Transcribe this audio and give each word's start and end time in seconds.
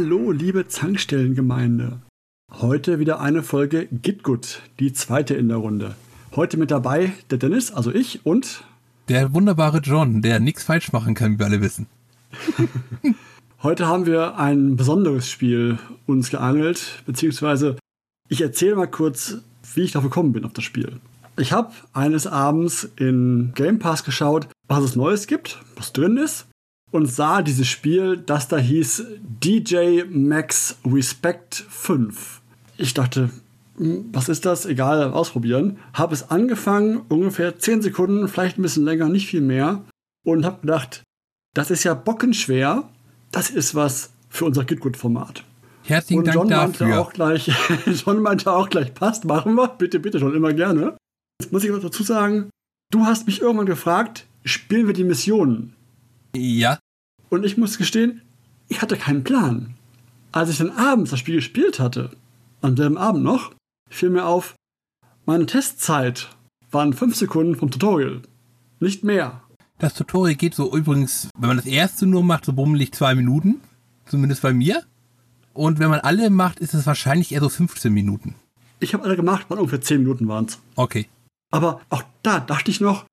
Hallo, 0.00 0.30
liebe 0.30 0.68
Zankstellengemeinde. 0.68 1.98
Heute 2.52 3.00
wieder 3.00 3.18
eine 3.18 3.42
Folge 3.42 3.88
Gitgut, 3.90 4.62
die 4.78 4.92
zweite 4.92 5.34
in 5.34 5.48
der 5.48 5.56
Runde. 5.56 5.96
Heute 6.36 6.56
mit 6.56 6.70
dabei 6.70 7.14
der 7.30 7.38
Dennis, 7.38 7.72
also 7.72 7.92
ich 7.92 8.24
und 8.24 8.62
der 9.08 9.34
wunderbare 9.34 9.78
John, 9.78 10.22
der 10.22 10.38
nichts 10.38 10.62
falsch 10.62 10.92
machen 10.92 11.14
kann, 11.14 11.32
wie 11.32 11.38
wir 11.40 11.46
alle 11.46 11.60
wissen. 11.60 11.88
Heute 13.64 13.88
haben 13.88 14.06
wir 14.06 14.36
ein 14.36 14.76
besonderes 14.76 15.28
Spiel 15.28 15.80
uns 16.06 16.30
geangelt, 16.30 17.02
beziehungsweise 17.04 17.74
ich 18.28 18.40
erzähle 18.40 18.76
mal 18.76 18.86
kurz, 18.86 19.38
wie 19.74 19.80
ich 19.80 19.90
darauf 19.90 20.08
gekommen 20.08 20.32
bin 20.32 20.44
auf 20.44 20.52
das 20.52 20.62
Spiel. 20.62 21.00
Ich 21.36 21.50
habe 21.50 21.72
eines 21.92 22.28
Abends 22.28 22.88
in 22.94 23.50
Game 23.56 23.80
Pass 23.80 24.04
geschaut, 24.04 24.46
was 24.68 24.84
es 24.84 24.94
Neues 24.94 25.26
gibt, 25.26 25.58
was 25.74 25.92
drin 25.92 26.18
ist, 26.18 26.46
und 26.90 27.06
sah 27.06 27.42
dieses 27.42 27.66
Spiel, 27.66 28.16
das 28.16 28.48
da 28.48 28.58
hieß 28.58 29.04
DJ 29.20 30.04
Max 30.08 30.78
Respect 30.84 31.54
5. 31.68 32.40
Ich 32.76 32.94
dachte, 32.94 33.30
hm, 33.76 34.06
was 34.12 34.28
ist 34.28 34.46
das? 34.46 34.66
Egal, 34.66 35.12
ausprobieren. 35.12 35.78
Habe 35.92 36.14
es 36.14 36.30
angefangen, 36.30 37.02
ungefähr 37.08 37.58
10 37.58 37.82
Sekunden, 37.82 38.28
vielleicht 38.28 38.58
ein 38.58 38.62
bisschen 38.62 38.84
länger, 38.84 39.08
nicht 39.08 39.26
viel 39.26 39.40
mehr. 39.40 39.84
Und 40.24 40.44
habe 40.44 40.60
gedacht, 40.62 41.02
das 41.54 41.70
ist 41.70 41.84
ja 41.84 41.94
bockenschwer. 41.94 42.88
Das 43.30 43.50
ist 43.50 43.74
was 43.74 44.10
für 44.28 44.44
unser 44.46 44.64
Gitgut-Format. 44.64 45.44
Herzlichen 45.84 46.20
und 46.20 46.34
John 46.34 46.48
Dank 46.48 46.80
meinte 46.80 46.98
Auch 46.98 47.12
gleich, 47.12 47.50
John 48.04 48.20
meinte 48.20 48.52
auch 48.52 48.68
gleich, 48.68 48.92
passt, 48.92 49.24
machen 49.24 49.54
wir. 49.54 49.68
Bitte, 49.68 50.00
bitte, 50.00 50.18
schon 50.18 50.34
immer 50.34 50.52
gerne. 50.52 50.96
Jetzt 51.40 51.52
muss 51.52 51.64
ich 51.64 51.72
was 51.72 51.80
dazu 51.80 52.02
sagen, 52.02 52.50
du 52.90 53.06
hast 53.06 53.26
mich 53.26 53.40
irgendwann 53.40 53.66
gefragt, 53.66 54.26
spielen 54.44 54.86
wir 54.86 54.94
die 54.94 55.04
Missionen? 55.04 55.74
Ja. 56.34 56.78
Und 57.30 57.44
ich 57.44 57.56
muss 57.56 57.78
gestehen, 57.78 58.22
ich 58.68 58.82
hatte 58.82 58.96
keinen 58.96 59.24
Plan. 59.24 59.74
Als 60.32 60.50
ich 60.50 60.58
dann 60.58 60.70
abends 60.70 61.10
das 61.10 61.20
Spiel 61.20 61.36
gespielt 61.36 61.80
hatte, 61.80 62.10
an 62.60 62.76
dem 62.76 62.96
Abend 62.96 63.22
noch, 63.22 63.52
fiel 63.90 64.10
mir 64.10 64.26
auf, 64.26 64.54
meine 65.26 65.46
Testzeit 65.46 66.28
waren 66.70 66.92
fünf 66.92 67.16
Sekunden 67.16 67.56
vom 67.56 67.70
Tutorial. 67.70 68.22
Nicht 68.80 69.04
mehr. 69.04 69.42
Das 69.78 69.94
Tutorial 69.94 70.34
geht 70.34 70.54
so 70.54 70.74
übrigens, 70.74 71.28
wenn 71.38 71.48
man 71.48 71.56
das 71.56 71.66
erste 71.66 72.06
nur 72.06 72.22
macht, 72.22 72.44
so 72.44 72.52
bummelig 72.52 72.92
zwei 72.92 73.14
Minuten. 73.14 73.60
Zumindest 74.06 74.42
bei 74.42 74.52
mir. 74.52 74.84
Und 75.54 75.78
wenn 75.78 75.90
man 75.90 76.00
alle 76.00 76.30
macht, 76.30 76.60
ist 76.60 76.74
es 76.74 76.86
wahrscheinlich 76.86 77.32
eher 77.32 77.40
so 77.40 77.48
15 77.48 77.92
Minuten. 77.92 78.34
Ich 78.80 78.94
habe 78.94 79.04
alle 79.04 79.16
gemacht, 79.16 79.50
waren 79.50 79.58
ungefähr 79.58 79.80
10 79.80 79.98
Minuten 80.02 80.28
waren 80.28 80.46
es. 80.46 80.58
Okay. 80.76 81.08
Aber 81.50 81.80
auch 81.90 82.04
da 82.22 82.40
dachte 82.40 82.70
ich 82.70 82.80
noch, 82.80 83.06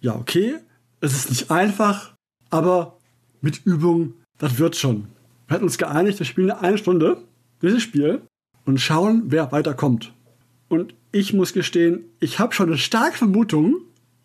ja, 0.00 0.14
okay, 0.14 0.56
es 1.00 1.14
ist 1.14 1.30
nicht 1.30 1.50
einfach, 1.50 2.14
aber 2.50 2.98
mit 3.40 3.64
Übung, 3.64 4.14
das 4.38 4.58
wird 4.58 4.76
schon. 4.76 5.06
Wir 5.46 5.54
hatten 5.54 5.64
uns 5.64 5.78
geeinigt, 5.78 6.18
wir 6.18 6.26
spielen 6.26 6.50
eine 6.50 6.78
Stunde 6.78 7.22
dieses 7.62 7.82
Spiel 7.82 8.22
und 8.64 8.80
schauen, 8.80 9.24
wer 9.26 9.52
weiterkommt. 9.52 10.12
Und 10.68 10.94
ich 11.12 11.32
muss 11.32 11.52
gestehen, 11.52 12.04
ich 12.20 12.38
habe 12.38 12.54
schon 12.54 12.68
eine 12.68 12.78
starke 12.78 13.18
Vermutung, 13.18 13.76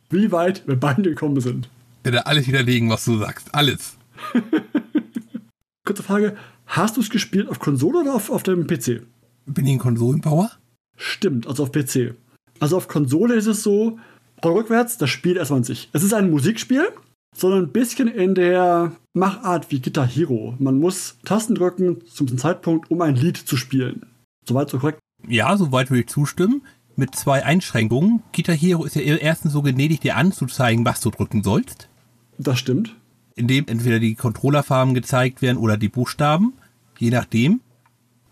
wie 0.10 0.32
weit 0.32 0.68
wir 0.68 0.80
beide 0.80 1.02
gekommen 1.04 1.42
sind. 1.42 1.70
Ich 2.00 2.06
werde 2.06 2.28
alles 2.28 2.48
widerlegen, 2.48 2.90
was 2.90 3.06
du 3.06 3.18
sagst. 3.18 3.54
Alles. 3.56 3.98
Kurze 5.86 6.04
Frage: 6.04 6.38
Hast 6.68 6.98
du 6.98 7.02
es 7.02 7.10
gespielt 7.10 7.50
auf 7.50 7.60
Konsole 7.60 8.02
oder 8.02 8.14
auf, 8.14 8.30
auf 8.30 8.44
dem 8.44 8.68
PC? 8.68 9.02
Bin 9.48 9.66
ich 9.66 9.74
ein 9.74 9.80
Konsolenbauer? 9.80 10.52
Stimmt, 10.96 11.48
also 11.48 11.64
auf 11.64 11.72
PC. 11.72 12.16
Also 12.60 12.78
auf 12.78 12.88
Konsole 12.88 13.36
ist 13.36 13.48
es 13.48 13.64
so, 13.64 14.00
rückwärts, 14.44 14.98
das 14.98 15.10
Spiel 15.10 15.38
erstmal 15.38 15.58
an 15.58 15.64
sich. 15.64 15.90
Es 15.94 16.04
ist 16.04 16.14
ein 16.14 16.30
Musikspiel, 16.30 16.88
sondern 17.36 17.64
ein 17.64 17.72
bisschen 17.72 18.08
in 18.08 18.34
der 18.34 18.94
Machart 19.14 19.70
wie 19.70 19.82
Guitar 19.82 20.08
Hero. 20.08 20.56
Man 20.58 20.80
muss 20.80 21.18
Tasten 21.26 21.56
drücken 21.56 22.02
zum 22.08 22.38
Zeitpunkt, 22.38 22.90
um 22.90 23.02
ein 23.02 23.16
Lied 23.16 23.38
zu 23.38 23.58
spielen. 23.58 24.06
Soweit 24.48 24.70
so 24.70 24.80
korrekt? 24.80 25.00
Ja, 25.28 25.58
soweit 25.58 25.90
würde 25.90 26.02
ich 26.02 26.08
zustimmen. 26.08 26.62
Mit 26.96 27.16
zwei 27.16 27.44
Einschränkungen. 27.44 28.24
Guitar 28.34 28.56
Hero 28.56 28.86
ist 28.86 28.96
ja 28.96 29.02
erstens 29.02 29.52
so 29.52 29.62
gnädig, 29.62 30.00
dir 30.00 30.16
anzuzeigen, 30.16 30.86
was 30.86 31.02
du 31.02 31.10
drücken 31.10 31.44
sollst. 31.44 31.90
Das 32.38 32.58
stimmt. 32.58 32.96
Indem 33.36 33.66
entweder 33.68 34.00
die 34.00 34.16
Controllerfarben 34.16 34.94
gezeigt 34.94 35.42
werden 35.42 35.58
oder 35.58 35.76
die 35.76 35.90
Buchstaben. 35.90 36.54
Je 36.98 37.10
nachdem. 37.10 37.60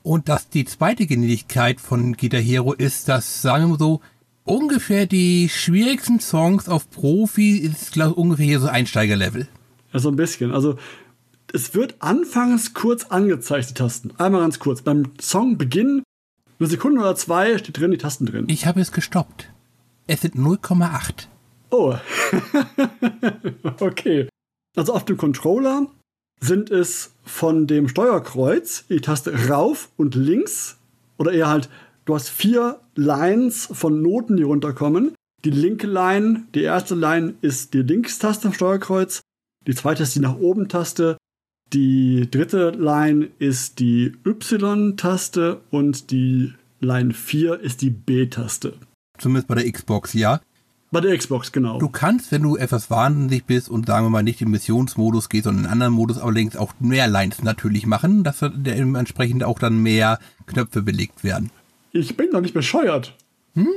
Und 0.02 0.30
dass 0.30 0.50
die 0.50 0.64
zweite 0.64 1.08
Gnädigkeit 1.08 1.82
von 1.82 2.16
Guitar 2.16 2.40
Hero 2.40 2.74
ist, 2.74 3.10
dass, 3.10 3.42
sagen 3.42 3.70
wir 3.70 3.78
so, 3.78 4.02
ungefähr 4.44 5.06
die 5.06 5.50
schwierigsten 5.50 6.20
Songs 6.20 6.68
auf 6.68 6.90
Profi 6.90 7.58
ist, 7.58 7.94
glaube 7.94 8.12
ich, 8.12 8.18
ungefähr 8.18 8.46
hier 8.46 8.60
so 8.60 8.68
Einsteigerlevel. 8.68 9.48
Ja, 9.92 10.00
so 10.00 10.10
ein 10.10 10.16
bisschen. 10.16 10.52
Also, 10.52 10.78
es 11.52 11.76
wird 11.76 11.96
anfangs 12.00 12.74
kurz 12.74 13.06
angezeigt, 13.06 13.70
die 13.70 13.74
Tasten. 13.74 14.12
Einmal 14.18 14.42
ganz 14.42 14.60
kurz. 14.60 14.82
Beim 14.82 15.12
Songbeginn, 15.20 16.04
eine 16.60 16.70
Sekunde 16.70 17.02
oder 17.02 17.16
zwei, 17.16 17.58
steht 17.58 17.80
drin, 17.80 17.92
die 17.92 17.98
Tasten 17.98 18.26
drin. 18.26 18.46
Ich 18.48 18.66
habe 18.66 18.82
es 18.82 18.92
gestoppt. 18.92 19.52
Es 20.08 20.22
sind 20.22 20.36
0,8. 20.36 21.28
Oh. 21.70 21.96
okay. 23.80 24.28
Also 24.76 24.94
auf 24.94 25.06
dem 25.06 25.18
Controller 25.18 25.88
sind 26.40 26.70
es 26.72 27.14
von 27.24 27.68
dem 27.68 27.88
Steuerkreuz 27.88 28.86
die 28.90 29.00
Taste 29.00 29.48
rauf 29.48 29.90
und 29.96 30.16
links 30.16 30.78
oder 31.18 31.32
eher 31.32 31.48
halt, 31.48 31.70
du 32.06 32.16
hast 32.16 32.30
vier 32.30 32.80
Lines 32.96 33.70
von 33.72 34.02
Noten, 34.02 34.38
die 34.38 34.44
runterkommen. 34.44 35.14
Die 35.46 35.52
linke 35.52 35.88
Line, 35.88 36.44
die 36.56 36.64
erste 36.64 36.96
Line 36.96 37.34
ist 37.42 37.74
die 37.74 37.82
Linkstaste 37.82 38.48
am 38.48 38.54
Steuerkreuz, 38.54 39.22
die 39.68 39.76
zweite 39.76 40.04
ist 40.04 40.16
die 40.16 40.20
nach 40.20 40.38
oben 40.38 40.70
Taste, 40.70 41.18
die 41.74 42.30
dritte 42.30 42.70
Line 42.70 43.30
ist 43.40 43.80
die 43.80 44.14
Y-Taste 44.26 45.62
und 45.72 46.12
die 46.12 46.54
Line 46.80 47.14
4 47.14 47.60
ist 47.60 47.82
die 47.82 47.90
B-Taste. 47.90 48.74
Zumindest 49.18 49.48
bei 49.48 49.56
der 49.56 49.72
Xbox, 49.72 50.14
ja. 50.14 50.40
Bei 50.92 51.02
der 51.02 51.18
Xbox, 51.18 51.52
genau. 51.52 51.80
Du 51.80 51.90
kannst, 51.90 52.32
wenn 52.32 52.44
du 52.44 52.56
etwas 52.56 52.92
wahnsinnig 52.92 53.46
bist 53.46 53.70
und 53.70 53.88
sagen 53.88 54.06
wir 54.06 54.12
mal 54.12 54.22
nicht 54.22 54.42
im 54.42 54.52
Missionsmodus 54.52 55.30
gehst, 55.30 55.46
sondern 55.46 55.64
in 55.64 55.66
einen 55.66 55.74
anderen 55.74 55.94
Modus 55.94 56.20
allerdings 56.20 56.56
auch 56.56 56.74
mehr 56.80 57.08
Lines 57.08 57.42
natürlich 57.42 57.88
machen, 57.88 58.24
dass 58.24 58.46
dementsprechend 58.54 59.44
auch 59.44 59.58
dann 59.58 59.82
mehr 59.82 60.20
Knöpfe 60.46 60.84
belegt 60.84 61.24
werden. 61.24 61.50
Ich 61.94 62.18
bin 62.18 62.32
doch 62.32 62.42
nicht 62.42 62.56
bescheuert. 62.56 63.16
Hm? 63.54 63.70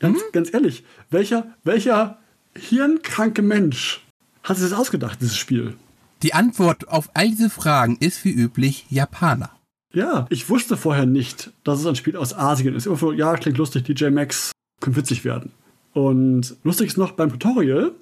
Ganz, 0.00 0.18
hm? 0.18 0.26
ganz 0.32 0.52
ehrlich, 0.52 0.84
welcher, 1.08 1.46
welcher 1.62 2.18
hirnkranke 2.56 3.42
Mensch 3.42 4.04
hat 4.42 4.56
sich 4.56 4.68
das 4.68 4.78
ausgedacht, 4.78 5.20
dieses 5.20 5.36
Spiel? 5.36 5.76
Die 6.22 6.34
Antwort 6.34 6.88
auf 6.88 7.10
all 7.14 7.28
diese 7.28 7.48
Fragen 7.48 7.96
ist 8.00 8.24
wie 8.24 8.32
üblich 8.32 8.86
Japaner. 8.90 9.50
Ja, 9.92 10.26
ich 10.30 10.48
wusste 10.50 10.76
vorher 10.76 11.06
nicht, 11.06 11.52
dass 11.64 11.80
es 11.80 11.86
ein 11.86 11.96
Spiel 11.96 12.16
aus 12.16 12.34
Asien 12.34 12.74
ist. 12.74 12.86
Irgendwo, 12.86 13.12
ja, 13.12 13.34
klingt 13.36 13.58
lustig, 13.58 13.84
DJ 13.84 14.08
Max 14.08 14.50
könnte 14.80 14.98
witzig 14.98 15.24
werden. 15.24 15.52
Und 15.92 16.56
lustig 16.64 16.88
ist 16.88 16.96
noch 16.96 17.12
beim 17.12 17.30
Tutorial, 17.30 17.92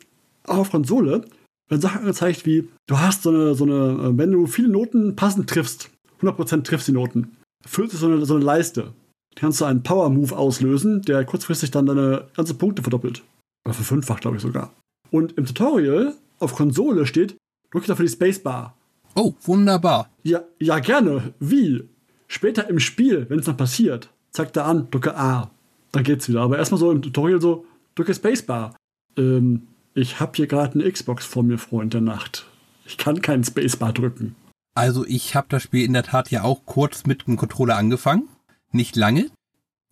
auch 0.44 0.58
auf 0.58 0.70
Konsole, 0.70 1.24
werden 1.68 1.80
Sachen 1.80 2.00
angezeigt 2.00 2.46
wie, 2.46 2.68
du 2.86 2.98
hast 2.98 3.22
so 3.22 3.30
eine, 3.30 3.54
so 3.54 3.64
eine, 3.64 4.16
wenn 4.16 4.32
du 4.32 4.46
viele 4.46 4.68
Noten 4.68 5.14
passend 5.14 5.48
triffst, 5.48 5.90
100% 6.22 6.62
triffst 6.62 6.88
die 6.88 6.92
Noten, 6.92 7.36
füllst 7.66 7.94
du 7.94 7.98
so 7.98 8.06
eine, 8.06 8.24
so 8.24 8.36
eine 8.36 8.44
Leiste. 8.44 8.92
Kannst 9.38 9.60
du 9.60 9.66
einen 9.66 9.84
Power-Move 9.84 10.36
auslösen, 10.36 11.02
der 11.02 11.24
kurzfristig 11.24 11.70
dann 11.70 11.86
deine 11.86 12.26
ganze 12.34 12.54
Punkte 12.54 12.82
verdoppelt. 12.82 13.22
Oder 13.64 13.74
verfünffacht, 13.74 14.22
glaube 14.22 14.36
ich 14.36 14.42
sogar. 14.42 14.72
Und 15.12 15.38
im 15.38 15.46
Tutorial 15.46 16.14
auf 16.40 16.56
Konsole 16.56 17.06
steht, 17.06 17.36
drücke 17.70 17.86
dafür 17.86 18.04
die 18.04 18.10
Spacebar. 18.10 18.74
Oh, 19.14 19.34
wunderbar. 19.42 20.10
Ja, 20.24 20.42
ja, 20.58 20.80
gerne. 20.80 21.34
Wie? 21.38 21.84
Später 22.26 22.68
im 22.68 22.80
Spiel, 22.80 23.26
wenn 23.28 23.38
es 23.38 23.44
dann 23.44 23.56
passiert, 23.56 24.10
zeigt 24.32 24.56
er 24.56 24.66
an, 24.66 24.88
drücke 24.90 25.16
A. 25.16 25.50
Dann 25.92 26.02
geht's 26.02 26.28
wieder. 26.28 26.40
Aber 26.40 26.58
erstmal 26.58 26.80
so 26.80 26.90
im 26.90 27.00
Tutorial 27.00 27.40
so, 27.40 27.64
drücke 27.94 28.14
Spacebar. 28.14 28.74
Ähm, 29.16 29.68
ich 29.94 30.18
habe 30.18 30.32
hier 30.34 30.48
gerade 30.48 30.74
eine 30.74 30.90
Xbox 30.90 31.24
vor 31.24 31.44
mir, 31.44 31.58
Freund 31.58 31.94
der 31.94 32.00
Nacht. 32.00 32.44
Ich 32.84 32.98
kann 32.98 33.22
keinen 33.22 33.44
Spacebar 33.44 33.92
drücken. 33.92 34.34
Also 34.74 35.06
ich 35.06 35.36
habe 35.36 35.46
das 35.48 35.62
Spiel 35.62 35.84
in 35.84 35.92
der 35.92 36.02
Tat 36.02 36.32
ja 36.32 36.42
auch 36.42 36.66
kurz 36.66 37.06
mit 37.06 37.28
dem 37.28 37.36
Controller 37.36 37.76
angefangen. 37.76 38.28
Nicht 38.72 38.96
lange. 38.96 39.30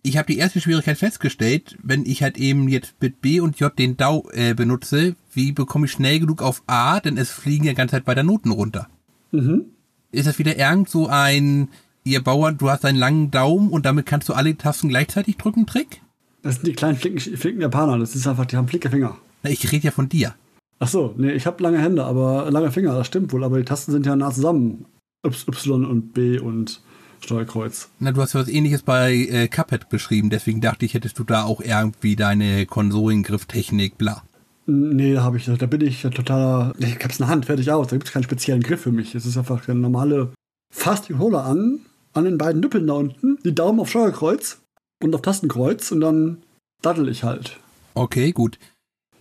Ich 0.03 0.17
habe 0.17 0.31
die 0.31 0.37
erste 0.37 0.61
Schwierigkeit 0.61 0.97
festgestellt, 0.97 1.77
wenn 1.83 2.05
ich 2.05 2.23
halt 2.23 2.37
eben 2.37 2.69
jetzt 2.69 2.95
mit 3.01 3.21
B 3.21 3.39
und 3.39 3.59
J 3.59 3.77
den 3.77 3.97
DAO 3.97 4.29
äh, 4.31 4.53
benutze, 4.53 5.15
wie 5.33 5.51
bekomme 5.51 5.85
ich 5.85 5.91
schnell 5.91 6.19
genug 6.19 6.41
auf 6.41 6.63
A, 6.67 6.99
denn 6.99 7.17
es 7.17 7.31
fliegen 7.31 7.65
ja 7.65 7.73
ganze 7.73 7.95
Zeit 7.95 8.07
weiter 8.07 8.23
Noten 8.23 8.51
runter. 8.51 8.87
Mhm. 9.31 9.65
Ist 10.11 10.27
das 10.27 10.39
wieder 10.39 10.57
irgend 10.57 10.89
so 10.89 11.07
ein, 11.07 11.69
ihr 12.03 12.23
Bauer, 12.23 12.53
du 12.53 12.69
hast 12.69 12.85
einen 12.85 12.97
langen 12.97 13.31
Daumen 13.31 13.69
und 13.69 13.85
damit 13.85 14.05
kannst 14.05 14.29
du 14.29 14.33
alle 14.33 14.55
Tasten 14.55 14.89
gleichzeitig 14.89 15.37
drücken, 15.37 15.65
Trick? 15.65 16.01
Das 16.41 16.55
sind 16.55 16.67
die 16.67 16.73
kleinen 16.73 16.97
flinken, 16.97 17.19
flinken 17.19 17.61
Japaner. 17.61 17.97
Das 17.97 18.15
ist 18.15 18.27
einfach, 18.27 18.45
die 18.45 18.55
haben 18.55 18.67
flinke 18.67 18.89
Finger. 18.89 19.17
Ich 19.43 19.71
rede 19.71 19.85
ja 19.85 19.91
von 19.91 20.07
dir. 20.07 20.35
Ach 20.79 20.87
so, 20.87 21.13
nee, 21.17 21.31
ich 21.31 21.45
habe 21.45 21.61
lange 21.61 21.79
Hände, 21.79 22.05
aber 22.05 22.49
lange 22.51 22.71
Finger, 22.71 22.93
das 22.95 23.07
stimmt 23.07 23.33
wohl. 23.33 23.43
Aber 23.43 23.57
die 23.57 23.65
Tasten 23.65 23.91
sind 23.91 24.05
ja 24.05 24.15
nah 24.15 24.31
zusammen. 24.31 24.85
Y 25.25 25.85
und 25.85 26.13
B 26.13 26.39
und 26.39 26.81
Steuerkreuz. 27.21 27.89
Na, 27.99 28.11
du 28.11 28.21
hast 28.21 28.33
ja 28.33 28.39
was 28.39 28.47
ähnliches 28.47 28.83
bei 28.83 29.13
äh, 29.13 29.47
Cuphead 29.47 29.89
beschrieben, 29.89 30.29
deswegen 30.29 30.61
dachte 30.61 30.85
ich, 30.85 30.93
hättest 30.93 31.19
du 31.19 31.23
da 31.23 31.43
auch 31.43 31.61
irgendwie 31.61 32.15
deine 32.15 32.65
Konsolengriff-Technik, 32.65 33.97
bla. 33.97 34.23
Nee, 34.65 35.13
da 35.13 35.23
habe 35.23 35.37
ich, 35.37 35.45
da 35.45 35.65
bin 35.65 35.81
ich 35.81 36.01
totaler. 36.01 36.73
Ich 36.77 37.01
hab's 37.01 37.19
in 37.19 37.25
der 37.25 37.29
Hand, 37.29 37.45
fertig 37.45 37.71
aus. 37.71 37.87
Da 37.87 37.95
gibt 37.95 38.07
es 38.07 38.13
keinen 38.13 38.23
speziellen 38.23 38.61
Griff 38.61 38.81
für 38.81 38.91
mich. 38.91 39.15
Es 39.15 39.25
ist 39.25 39.37
einfach 39.37 39.65
eine 39.69 39.79
normale 39.79 40.33
fasse 40.73 41.07
den 41.07 41.17
Controller 41.17 41.45
an, 41.45 41.79
an 42.13 42.25
den 42.25 42.37
beiden 42.37 42.61
Nippeln 42.61 42.87
da 42.87 42.93
unten, 42.93 43.37
die 43.43 43.55
Daumen 43.55 43.79
auf 43.79 43.89
Steuerkreuz 43.89 44.59
und 45.01 45.13
auf 45.15 45.21
Tastenkreuz 45.21 45.91
und 45.91 46.01
dann 46.01 46.43
daddel 46.81 47.09
ich 47.09 47.23
halt. 47.23 47.59
Okay, 47.93 48.31
gut. 48.31 48.59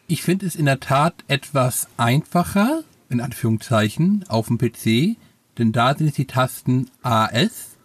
Ich 0.08 0.22
finde 0.22 0.46
es 0.46 0.56
in 0.56 0.66
der 0.66 0.80
Tat 0.80 1.14
etwas 1.28 1.88
einfacher, 1.96 2.82
in 3.08 3.20
Anführungszeichen, 3.20 4.24
auf 4.28 4.48
dem 4.48 4.58
PC, 4.58 5.16
denn 5.58 5.72
da 5.72 5.94
sind 5.94 6.08
es 6.08 6.14
die 6.14 6.26
Tasten 6.26 6.90
AS 7.02 7.75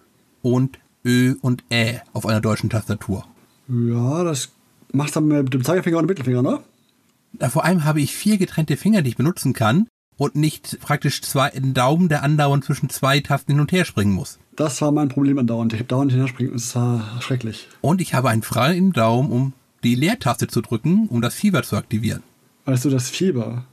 und 0.42 0.80
Ö 1.06 1.36
und 1.42 1.64
Ä 1.72 2.02
auf 2.14 2.26
einer 2.26 2.42
deutschen 2.42 2.70
Tastatur. 2.70 3.26
Ja, 3.68 4.24
das 4.24 4.50
machst 4.92 5.16
du 5.16 5.22
mit 5.22 5.54
dem 5.54 5.64
Zeigefinger 5.64 5.98
und 5.98 6.04
dem 6.04 6.10
Mittelfinger, 6.10 6.42
ne? 6.42 6.60
Vor 7.50 7.64
allem 7.64 7.86
habe 7.86 8.02
ich 8.02 8.14
vier 8.14 8.38
getrennte 8.38 8.76
Finger, 8.78 9.02
die 9.02 9.10
ich 9.10 9.16
benutzen 9.18 9.54
kann 9.54 9.88
und 10.18 10.36
nicht 10.36 10.80
praktisch 10.82 11.22
zwei 11.22 11.54
einen 11.54 11.74
Daumen, 11.74 12.10
der 12.10 12.24
andauernd 12.24 12.66
zwischen 12.66 12.90
zwei 12.90 13.20
Tasten 13.22 13.54
hin 13.54 13.62
und 13.62 13.72
her 13.72 13.86
springen 13.86 14.14
muss. 14.14 14.38
Das 14.56 14.82
war 14.82 14.92
mein 14.92 15.08
Problem 15.10 15.40
andauernd. 15.40 15.72
Ich 15.74 15.80
habe 15.80 15.88
dauernd 15.88 16.12
hinterspringen. 16.12 16.54
Es 16.56 16.76
war 16.76 17.22
schrecklich. 17.22 17.68
Und 17.80 18.02
ich 18.02 18.14
habe 18.14 18.30
einen 18.30 18.44
freien 18.44 18.92
Daumen, 18.92 19.32
um 19.32 19.54
die 19.84 19.96
Leertaste 19.96 20.48
zu 20.48 20.62
drücken, 20.62 21.08
um 21.08 21.22
das 21.22 21.34
Fieber 21.34 21.64
zu 21.64 21.78
aktivieren. 21.78 22.22
Weißt 22.66 22.86
du, 22.86 22.90
das 22.90 23.10
Fieber. 23.10 23.64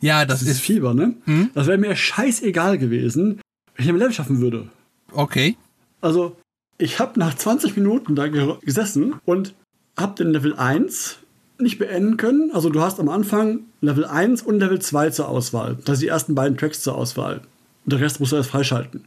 Ja, 0.00 0.24
das, 0.26 0.40
Das 0.40 0.48
ist 0.48 0.54
ist 0.56 0.60
Fieber, 0.60 0.94
ne? 0.94 1.14
Mhm. 1.24 1.50
Das 1.54 1.66
wäre 1.66 1.78
mir 1.78 1.96
scheißegal 1.96 2.78
gewesen, 2.78 3.40
wenn 3.74 3.84
ich 3.84 3.90
ein 3.90 3.96
Level 3.96 4.12
schaffen 4.12 4.40
würde. 4.40 4.68
okay. 5.12 5.56
Also, 6.00 6.36
ich 6.78 7.00
habe 7.00 7.18
nach 7.18 7.34
20 7.34 7.76
Minuten 7.76 8.14
da 8.14 8.28
ge 8.28 8.54
gesessen 8.62 9.16
und 9.24 9.54
habe 9.96 10.14
den 10.14 10.32
Level 10.32 10.54
1 10.54 11.18
nicht 11.58 11.78
beenden 11.78 12.16
können. 12.16 12.50
Also, 12.52 12.70
du 12.70 12.80
hast 12.80 13.00
am 13.00 13.08
Anfang 13.08 13.60
Level 13.80 14.04
1 14.04 14.42
und 14.42 14.58
Level 14.58 14.80
2 14.80 15.10
zur 15.10 15.28
Auswahl. 15.28 15.76
Das 15.84 15.98
sind 15.98 16.06
die 16.06 16.08
ersten 16.08 16.34
beiden 16.34 16.56
Tracks 16.56 16.82
zur 16.82 16.94
Auswahl. 16.94 17.40
Und 17.84 17.92
der 17.92 18.00
Rest 18.00 18.20
musst 18.20 18.32
du 18.32 18.36
erst 18.36 18.50
freischalten. 18.50 19.04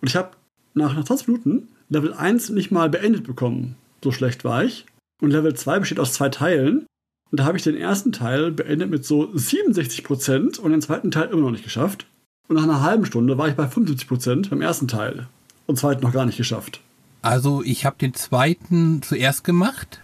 Und 0.00 0.08
ich 0.08 0.16
habe 0.16 0.30
nach, 0.74 0.94
nach 0.94 1.04
20 1.04 1.28
Minuten 1.28 1.68
Level 1.88 2.12
1 2.12 2.50
nicht 2.50 2.70
mal 2.70 2.90
beendet 2.90 3.24
bekommen. 3.24 3.76
So 4.02 4.12
schlecht 4.12 4.44
war 4.44 4.64
ich. 4.64 4.86
Und 5.20 5.30
Level 5.30 5.54
2 5.54 5.80
besteht 5.80 6.00
aus 6.00 6.12
zwei 6.12 6.28
Teilen. 6.28 6.86
Und 7.30 7.40
da 7.40 7.44
habe 7.44 7.58
ich 7.58 7.64
den 7.64 7.76
ersten 7.76 8.12
Teil 8.12 8.52
beendet 8.52 8.90
mit 8.90 9.04
so 9.04 9.24
67% 9.24 10.58
und 10.58 10.70
den 10.70 10.82
zweiten 10.82 11.10
Teil 11.10 11.28
immer 11.28 11.42
noch 11.42 11.50
nicht 11.50 11.64
geschafft. 11.64 12.06
Und 12.48 12.56
nach 12.56 12.62
einer 12.62 12.82
halben 12.82 13.04
Stunde 13.04 13.36
war 13.36 13.48
ich 13.48 13.54
bei 13.54 13.66
75% 13.66 14.48
beim 14.48 14.62
ersten 14.62 14.88
Teil. 14.88 15.28
Und 15.68 15.78
zweiten 15.78 16.02
noch 16.02 16.12
gar 16.12 16.24
nicht 16.24 16.38
geschafft. 16.38 16.80
Also 17.20 17.62
ich 17.62 17.84
habe 17.84 17.96
den 18.00 18.14
zweiten 18.14 19.02
zuerst 19.02 19.44
gemacht, 19.44 20.00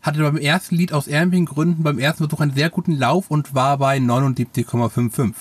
hatte 0.00 0.20
beim 0.20 0.38
ersten 0.38 0.74
Lied 0.74 0.94
aus 0.94 1.06
irgendwelchen 1.06 1.44
Gründen 1.46 1.82
beim 1.82 1.98
ersten 1.98 2.24
Versuch 2.24 2.40
einen 2.40 2.54
sehr 2.54 2.70
guten 2.70 2.96
Lauf 2.96 3.30
und 3.30 3.54
war 3.54 3.76
bei 3.76 3.98
79,55. 3.98 5.34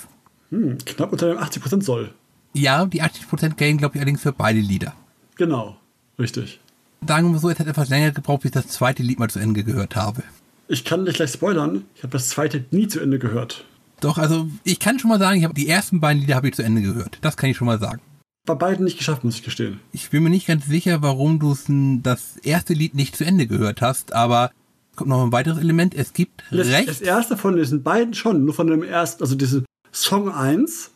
Hm, 0.50 0.78
knapp 0.86 1.14
unter 1.14 1.30
dem 1.30 1.38
80% 1.38 1.84
soll. 1.84 2.14
Ja, 2.54 2.86
die 2.86 3.02
80% 3.02 3.56
gelten, 3.56 3.78
glaube 3.78 3.96
ich, 3.96 4.02
allerdings 4.02 4.22
für 4.22 4.34
beide 4.34 4.60
Lieder. 4.60 4.94
Genau, 5.38 5.78
richtig. 6.20 6.60
Sagen 7.08 7.32
wir 7.32 7.40
so, 7.40 7.50
es 7.50 7.60
hat 7.60 7.68
etwas 7.68 7.88
länger 7.88 8.12
gebraucht, 8.12 8.42
bis 8.42 8.50
ich 8.50 8.54
das 8.54 8.68
zweite 8.68 9.04
Lied 9.04 9.20
mal 9.20 9.30
zu 9.30 9.40
Ende 9.40 9.64
gehört 9.64 9.96
habe. 9.96 10.24
Ich 10.68 10.84
kann 10.84 11.06
dich 11.06 11.16
gleich 11.16 11.32
spoilern, 11.32 11.86
ich 11.96 12.04
habe 12.04 12.12
das 12.12 12.28
zweite 12.28 12.66
nie 12.72 12.90
zu 12.90 13.00
Ende 13.00 13.20
gehört. 13.20 13.64
Doch, 14.02 14.18
also 14.18 14.50
ich 14.64 14.80
kann 14.80 15.00
schon 15.00 15.10
mal 15.10 15.20
sagen, 15.20 15.38
ich 15.38 15.46
habe 15.46 15.54
die 15.54 15.70
ersten 15.70 16.02
beiden 16.02 16.22
Lieder 16.22 16.36
habe 16.36 16.50
ich 16.50 16.56
zu 16.56 16.64
Ende 16.64 16.82
gehört. 16.82 17.20
Das 17.22 17.38
kann 17.38 17.50
ich 17.50 17.58
schon 17.58 17.68
mal 17.68 17.80
sagen. 17.80 18.02
Bei 18.46 18.56
beiden 18.56 18.86
nicht 18.86 18.98
geschafft, 18.98 19.24
muss 19.24 19.36
ich 19.36 19.44
gestehen. 19.44 19.80
Ich 19.92 20.10
bin 20.10 20.24
mir 20.24 20.30
nicht 20.32 20.48
ganz 20.48 20.66
sicher, 20.66 21.02
warum 21.04 21.38
du 21.40 21.56
das 22.02 22.38
erste 22.38 22.74
Lied 22.74 22.96
nicht 22.96 23.16
zu 23.16 23.24
Ende 23.24 23.46
gehört 23.46 23.82
hast, 23.82 24.14
aber 24.14 24.52
kommt 24.96 25.10
noch 25.10 25.24
ein 25.24 25.32
weiteres 25.32 25.60
Element. 25.60 25.94
Es 25.94 26.14
gibt 26.14 26.44
Das, 26.52 26.68
recht. 26.68 26.88
das 26.88 27.02
erste 27.02 27.38
von 27.38 27.56
diesen 27.56 27.84
beiden 27.84 28.14
schon, 28.16 28.44
nur 28.46 28.54
von 28.56 28.68
dem 28.68 28.82
ersten, 28.84 29.22
also 29.22 29.36
diese 29.36 29.64
Song 29.92 30.32
1 30.32 30.90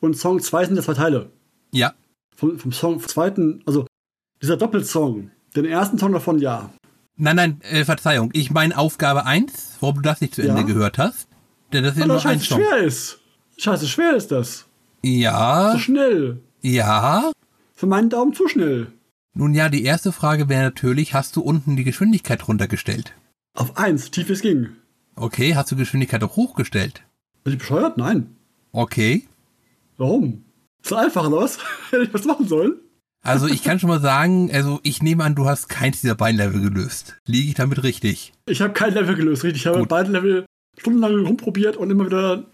und 0.00 0.16
Song 0.16 0.40
2 0.40 0.66
sind 0.66 0.76
ja 0.76 0.82
zwei 0.82 0.94
Teile. 0.94 1.30
ja, 1.72 1.92
Vom, 2.34 2.58
vom 2.58 2.72
Song 2.72 3.00
zweiten, 3.00 3.62
also 3.66 3.86
dieser 4.42 4.56
Doppelsong, 4.56 5.30
den 5.54 5.64
ersten 5.66 5.98
Song 5.98 6.12
davon 6.12 6.38
ja. 6.38 6.70
Nein, 7.18 7.36
nein, 7.36 7.60
äh, 7.62 7.84
Verzeihung. 7.84 8.30
Ich 8.34 8.50
meine 8.50 8.76
Aufgabe 8.76 9.24
1, 9.26 9.76
warum 9.80 9.96
du 9.96 10.02
das 10.02 10.20
nicht 10.20 10.34
zu 10.34 10.42
Ja. 10.42 10.54
Ende 10.54 10.64
gehört 10.70 10.98
hast. 10.98 11.28
Denn 11.72 11.82
das 11.84 11.94
ist 11.94 12.00
ja 12.00 12.06
nur 12.06 12.16
das 12.16 12.26
ein 12.26 12.40
scheiße 12.40 12.48
Song. 12.54 12.60
schwer 12.60 12.76
ist. 12.78 13.18
Scheiße 13.58 13.86
schwer 13.88 14.16
ist 14.16 14.30
das. 14.30 14.66
Ja, 15.02 15.72
So 15.72 15.78
schnell. 15.78 16.40
Ja. 16.66 17.32
Für 17.74 17.86
meinen 17.86 18.10
Daumen 18.10 18.34
zu 18.34 18.48
schnell. 18.48 18.88
Nun 19.34 19.54
ja, 19.54 19.68
die 19.68 19.84
erste 19.84 20.12
Frage 20.12 20.48
wäre 20.48 20.64
natürlich, 20.64 21.14
hast 21.14 21.36
du 21.36 21.42
unten 21.42 21.76
die 21.76 21.84
Geschwindigkeit 21.84 22.48
runtergestellt? 22.48 23.14
Auf 23.54 23.76
1, 23.76 24.10
tief 24.10 24.30
es 24.30 24.40
ging. 24.40 24.68
Okay, 25.14 25.54
hast 25.54 25.70
du 25.70 25.76
Geschwindigkeit 25.76 26.22
auch 26.24 26.36
hochgestellt? 26.36 27.02
Bin 27.44 27.52
ich 27.52 27.58
bescheuert? 27.58 27.96
Nein. 27.96 28.34
Okay. 28.72 29.26
Warum? 29.96 30.44
Ist 30.82 30.88
so 30.88 30.96
einfach, 30.96 31.26
oder 31.26 31.38
was? 31.38 31.58
Hätte 31.90 32.04
ich 32.04 32.14
was 32.14 32.24
machen 32.24 32.48
sollen? 32.48 32.74
Also 33.22 33.46
ich 33.46 33.62
kann 33.62 33.78
schon 33.78 33.88
mal 33.88 34.00
sagen, 34.00 34.50
also 34.52 34.78
ich 34.82 35.02
nehme 35.02 35.24
an, 35.24 35.34
du 35.34 35.46
hast 35.46 35.68
keins 35.68 36.00
dieser 36.00 36.14
beiden 36.14 36.38
Level 36.38 36.60
gelöst. 36.60 37.16
Liege 37.26 37.48
ich 37.48 37.54
damit 37.54 37.82
richtig? 37.82 38.32
Ich 38.46 38.60
habe 38.60 38.72
kein 38.72 38.94
Level 38.94 39.16
gelöst, 39.16 39.42
richtig. 39.42 39.62
Ich 39.62 39.66
habe 39.66 39.80
Gut. 39.80 39.88
beide 39.88 40.12
Level 40.12 40.46
stundenlang 40.78 41.26
rumprobiert 41.26 41.76
und 41.76 41.90
immer 41.90 42.06
wieder 42.06 42.44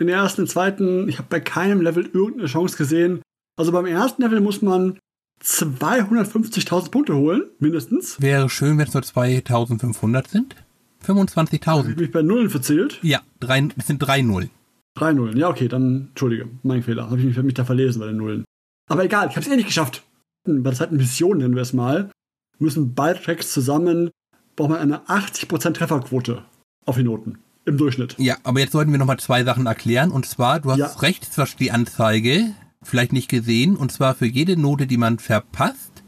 den 0.00 0.08
ersten, 0.08 0.42
den 0.42 0.48
zweiten. 0.48 1.08
Ich 1.08 1.18
habe 1.18 1.28
bei 1.30 1.40
keinem 1.40 1.80
Level 1.80 2.06
irgendeine 2.12 2.48
Chance 2.48 2.76
gesehen. 2.76 3.22
Also 3.56 3.72
beim 3.72 3.86
ersten 3.86 4.22
Level 4.22 4.40
muss 4.40 4.62
man 4.62 4.98
250.000 5.42 6.90
Punkte 6.90 7.14
holen, 7.16 7.44
mindestens. 7.58 8.20
Wäre 8.20 8.48
schön, 8.48 8.78
wenn 8.78 8.86
es 8.86 8.94
nur 8.94 9.02
2500 9.02 10.28
sind. 10.28 10.56
Ich 11.02 11.06
25.000. 11.08 11.66
habe 11.66 11.94
mich 11.94 12.10
bei 12.10 12.22
Nullen 12.22 12.50
verzählt. 12.50 12.98
Ja, 13.02 13.20
drei, 13.40 13.68
es 13.76 13.86
sind 13.86 13.98
drei 13.98 14.22
Null. 14.22 14.50
Drei 14.94 15.12
Nullen. 15.12 15.36
Ja, 15.36 15.48
okay, 15.48 15.68
dann, 15.68 16.08
Entschuldige, 16.08 16.48
mein 16.62 16.82
Fehler. 16.82 17.10
Habe 17.10 17.18
ich 17.20 17.26
mich, 17.26 17.36
mich 17.36 17.54
da 17.54 17.64
verlesen 17.64 18.00
bei 18.00 18.06
den 18.06 18.16
Nullen. 18.16 18.44
Aber 18.88 19.04
egal, 19.04 19.28
ich 19.28 19.36
habe 19.36 19.46
es 19.46 19.52
eh 19.52 19.56
nicht 19.56 19.66
geschafft. 19.66 20.02
Bei 20.44 20.70
der 20.70 20.72
zweiten 20.74 20.96
Mission, 20.96 21.38
nennen 21.38 21.54
wir 21.54 21.62
es 21.62 21.72
mal, 21.72 22.10
müssen 22.58 22.94
beide 22.94 23.20
Tracks 23.20 23.52
zusammen, 23.52 24.10
braucht 24.56 24.70
man 24.70 24.78
eine 24.78 25.00
80% 25.06 25.72
Trefferquote 25.74 26.42
auf 26.86 26.96
die 26.96 27.02
Noten. 27.02 27.38
Im 27.66 27.76
Durchschnitt. 27.78 28.14
Ja, 28.18 28.36
aber 28.44 28.60
jetzt 28.60 28.72
sollten 28.72 28.92
wir 28.92 28.98
nochmal 28.98 29.18
zwei 29.18 29.42
Sachen 29.44 29.66
erklären. 29.66 30.10
Und 30.12 30.24
zwar, 30.24 30.60
du 30.60 30.70
hast 30.70 30.78
Ja. 30.78 30.86
rechts 31.00 31.32
zwar 31.32 31.48
die 31.58 31.72
Anzeige, 31.72 32.54
vielleicht 32.86 33.12
nicht 33.12 33.28
gesehen, 33.28 33.76
und 33.76 33.92
zwar 33.92 34.14
für 34.14 34.26
jede 34.26 34.56
Note, 34.56 34.86
die 34.86 34.96
man 34.96 35.18
verpasst, 35.18 36.02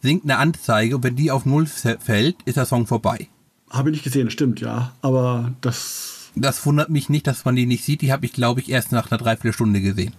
sinkt 0.00 0.24
eine 0.24 0.38
Anzeige 0.38 0.96
und 0.96 1.04
wenn 1.04 1.16
die 1.16 1.30
auf 1.30 1.46
Null 1.46 1.66
fällt, 1.66 2.36
ist 2.44 2.56
der 2.56 2.66
Song 2.66 2.86
vorbei. 2.86 3.28
Habe 3.70 3.90
ich 3.90 3.94
nicht 3.94 4.04
gesehen, 4.04 4.30
stimmt, 4.30 4.60
ja. 4.60 4.92
Aber 5.02 5.52
das. 5.60 6.30
Das 6.36 6.64
wundert 6.66 6.90
mich 6.90 7.08
nicht, 7.08 7.26
dass 7.26 7.44
man 7.44 7.56
die 7.56 7.66
nicht 7.66 7.84
sieht. 7.84 8.02
Die 8.02 8.12
habe 8.12 8.26
ich, 8.26 8.32
glaube 8.32 8.60
ich, 8.60 8.68
erst 8.68 8.92
nach 8.92 9.10
einer 9.10 9.18
Dreiviertelstunde 9.18 9.80
gesehen. 9.80 10.12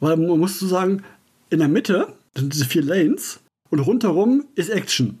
Weil 0.00 0.16
man 0.16 0.38
muss 0.38 0.58
so 0.58 0.66
sagen, 0.66 1.02
in 1.50 1.58
der 1.58 1.68
Mitte 1.68 2.08
sind 2.36 2.52
diese 2.52 2.64
vier 2.64 2.82
Lanes 2.82 3.40
und 3.70 3.80
rundherum 3.80 4.44
ist 4.54 4.68
Action. 4.68 5.18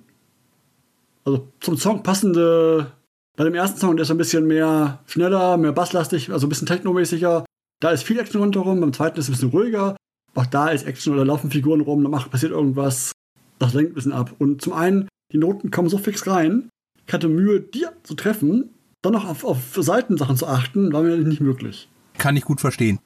Also 1.24 1.48
zum 1.60 1.76
Song 1.76 2.02
passende. 2.02 2.92
Bei 3.36 3.44
dem 3.44 3.54
ersten 3.54 3.78
Song, 3.78 3.96
der 3.96 4.04
ist 4.04 4.10
ein 4.10 4.16
bisschen 4.16 4.46
mehr 4.46 5.00
schneller, 5.06 5.56
mehr 5.56 5.72
basslastig, 5.72 6.30
also 6.30 6.46
ein 6.46 6.48
bisschen 6.48 6.66
technomäßiger. 6.66 7.44
Da 7.80 7.90
ist 7.90 8.04
viel 8.04 8.18
Action 8.18 8.40
rundherum. 8.40 8.80
Beim 8.80 8.92
zweiten 8.92 9.18
ist 9.18 9.24
es 9.24 9.28
ein 9.28 9.32
bisschen 9.32 9.50
ruhiger. 9.50 9.96
Auch 10.34 10.46
da 10.46 10.68
ist 10.68 10.86
Action 10.86 11.14
oder 11.14 11.24
laufen 11.24 11.50
Figuren 11.50 11.80
rum, 11.80 12.04
da 12.04 12.18
passiert 12.18 12.52
irgendwas. 12.52 13.12
Das 13.58 13.72
lenkt 13.72 13.92
ein 13.92 13.94
bisschen 13.94 14.12
ab. 14.12 14.34
Und 14.38 14.60
zum 14.60 14.74
einen, 14.74 15.08
die 15.32 15.38
Noten 15.38 15.70
kommen 15.70 15.88
so 15.88 15.96
fix 15.96 16.26
rein. 16.26 16.68
Ich 17.06 17.12
hatte 17.12 17.28
Mühe, 17.28 17.60
die 17.60 17.86
zu 18.02 18.14
treffen. 18.14 18.70
Dann 19.02 19.14
noch 19.14 19.26
auf, 19.26 19.44
auf 19.44 19.58
Seitensachen 19.74 20.36
zu 20.36 20.46
achten, 20.46 20.92
war 20.92 21.02
mir 21.02 21.16
nicht 21.16 21.40
möglich. 21.40 21.88
Kann 22.18 22.36
ich 22.36 22.44
gut 22.44 22.60
verstehen. 22.60 22.98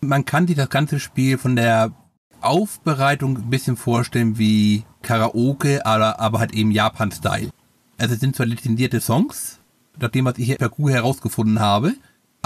Man 0.00 0.24
kann 0.24 0.46
sich 0.46 0.56
das 0.56 0.70
ganze 0.70 0.98
Spiel 0.98 1.38
von 1.38 1.56
der 1.56 1.92
Aufbereitung 2.40 3.36
ein 3.36 3.50
bisschen 3.50 3.76
vorstellen 3.76 4.38
wie 4.38 4.84
Karaoke, 5.02 5.86
aber, 5.86 6.18
aber 6.20 6.40
halt 6.40 6.52
eben 6.52 6.70
Japan-Style. 6.70 7.50
Also 7.98 8.14
es 8.14 8.20
sind 8.20 8.36
zwar 8.36 8.46
lizenzierte 8.46 9.00
Songs, 9.00 9.60
nach 9.98 10.10
dem, 10.10 10.24
was 10.24 10.38
ich 10.38 10.46
hier 10.46 10.56
per 10.56 10.68
Google 10.68 10.94
herausgefunden 10.94 11.60
habe, 11.60 11.94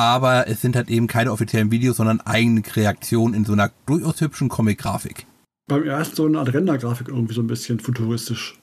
aber 0.01 0.49
es 0.49 0.61
sind 0.61 0.77
halt 0.77 0.91
eben 0.91 1.07
keine 1.07 1.33
offiziellen 1.33 1.71
Videos, 1.71 1.97
sondern 1.97 2.21
eigene 2.21 2.63
Kreationen 2.63 3.35
in 3.35 3.45
so 3.45 3.53
einer 3.53 3.71
durchaus 3.87 4.21
hübschen 4.21 4.49
Comic-Grafik. 4.49 5.27
Beim 5.69 5.85
ersten 5.85 6.17
so 6.17 6.27
eine 6.27 6.39
Art 6.39 6.53
Rendergrafik 6.53 7.09
irgendwie 7.09 7.35
so 7.35 7.43
ein 7.43 7.47
bisschen 7.47 7.81
futuristisch. 7.81 8.59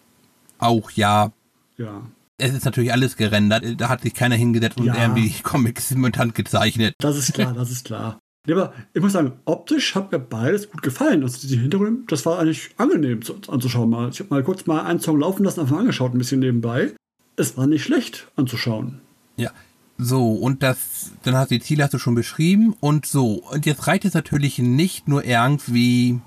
Auch 0.60 0.92
ja, 0.92 1.32
Ja. 1.78 2.02
es 2.38 2.54
ist 2.54 2.66
natürlich 2.66 2.92
alles 2.92 3.16
gerendert, 3.16 3.64
da 3.80 3.90
hat 3.90 4.02
sich 4.02 4.14
keiner 4.14 4.36
hingesetzt 4.36 4.80
und 4.80 4.88
Ja. 4.88 4.96
irgendwie 4.96 5.34
Comics 5.44 5.94
Hand 6.18 6.36
gezeichnet. 6.36 6.94
Das 7.00 7.18
ist 7.18 7.34
klar, 7.34 7.54
das 7.54 7.72
ist 7.72 7.86
klar. 7.86 8.20
Ja, 8.48 8.56
aber 8.56 8.74
ich 8.94 9.02
muss 9.02 9.12
sagen, 9.12 9.34
optisch 9.44 9.94
hat 9.94 10.12
mir 10.12 10.20
beides 10.20 10.70
gut 10.72 10.82
gefallen. 10.82 11.22
Also 11.22 11.46
die 11.48 11.58
Hintergründe, 11.58 12.04
das 12.08 12.26
war 12.26 12.40
eigentlich 12.40 12.70
angenehm 12.78 13.22
zu, 13.22 13.36
anzuschauen. 13.50 13.90
Mal. 13.90 14.10
Ich 14.10 14.20
habe 14.22 14.30
mal 14.30 14.42
kurz 14.44 14.66
mal 14.66 14.84
einen 14.86 15.02
Song 15.02 15.20
laufen 15.20 15.44
lassen, 15.44 15.60
einfach 15.60 15.78
angeschaut, 15.78 16.14
ein 16.14 16.18
bisschen 16.18 16.40
nebenbei. 16.40 16.94
Es 17.36 17.58
war 17.58 17.68
nicht 17.68 17.84
schlecht 17.84 18.28
anzuschauen. 18.38 19.02
Ja. 19.36 19.52
So, 19.98 20.34
und 20.34 20.62
das, 20.62 21.12
dann 21.24 21.36
hast 21.36 21.50
du 21.50 21.56
die 21.56 21.62
Ziele 21.62 21.84
hast 21.84 21.94
du 21.94 22.00
schon 22.00 22.16
beschrieben 22.16 22.76
und 22.80 23.06
so. 23.06 23.44
Und 23.52 23.66
jetzt 23.66 23.88
reicht 23.88 24.06
es 24.06 24.14
natürlich 24.14 24.60
nicht 24.60 25.08
nur 25.08 25.26
irgendwie 25.26 26.20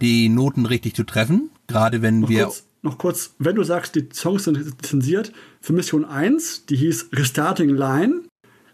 die 0.00 0.28
Noten 0.28 0.64
richtig 0.64 0.94
zu 0.94 1.04
treffen, 1.04 1.50
gerade 1.66 2.02
wenn 2.02 2.20
Noch 2.20 2.28
wir 2.28 2.44
kurz, 2.44 2.64
noch 2.82 2.98
kurz, 2.98 3.34
wenn 3.38 3.56
du 3.56 3.64
sagst, 3.64 3.94
die 3.96 4.08
Songs 4.12 4.44
sind 4.44 4.56
lizenziert, 4.56 5.32
für 5.60 5.72
Mission 5.72 6.04
1, 6.04 6.66
die 6.66 6.76
hieß 6.76 7.10
Restarting 7.12 7.70
Line, 7.70 8.22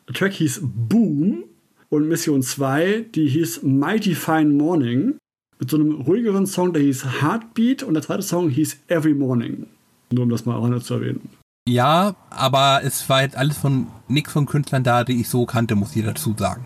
der 0.07 0.15
Track 0.15 0.35
hieß 0.35 0.61
Boom 0.63 1.45
und 1.89 2.09
Mission 2.09 2.43
2, 2.43 3.07
die 3.15 3.29
hieß 3.29 3.63
Mighty 3.63 4.15
Fine 4.15 4.53
Morning, 4.53 5.17
mit 5.59 5.71
so 5.71 5.77
einem 5.77 5.93
ruhigeren 6.03 6.47
Song, 6.47 6.73
der 6.73 6.83
hieß 6.83 7.23
Heartbeat 7.23 7.83
und 7.83 7.95
der 7.95 8.03
zweite 8.03 8.23
Song 8.23 8.51
hieß 8.51 8.77
Every 8.89 9.15
Morning. 9.15 9.67
Nur 10.13 10.25
um 10.25 10.29
das 10.29 10.45
mal 10.45 10.57
auch 10.57 10.69
noch 10.69 10.83
zu 10.83 10.95
erwähnen. 10.95 11.31
Ja, 11.69 12.15
aber 12.31 12.83
es 12.85 13.09
war 13.09 13.23
jetzt 13.23 13.37
alles 13.37 13.57
von 13.57 13.87
nichts 14.07 14.33
von 14.33 14.47
Künstlern 14.47 14.85
da, 14.85 15.05
die 15.05 15.21
ich 15.21 15.29
so 15.29 15.47
kannte, 15.47 15.75
muss 15.75 15.97
ich 15.97 16.05
dazu 16.05 16.35
sagen. 16.37 16.65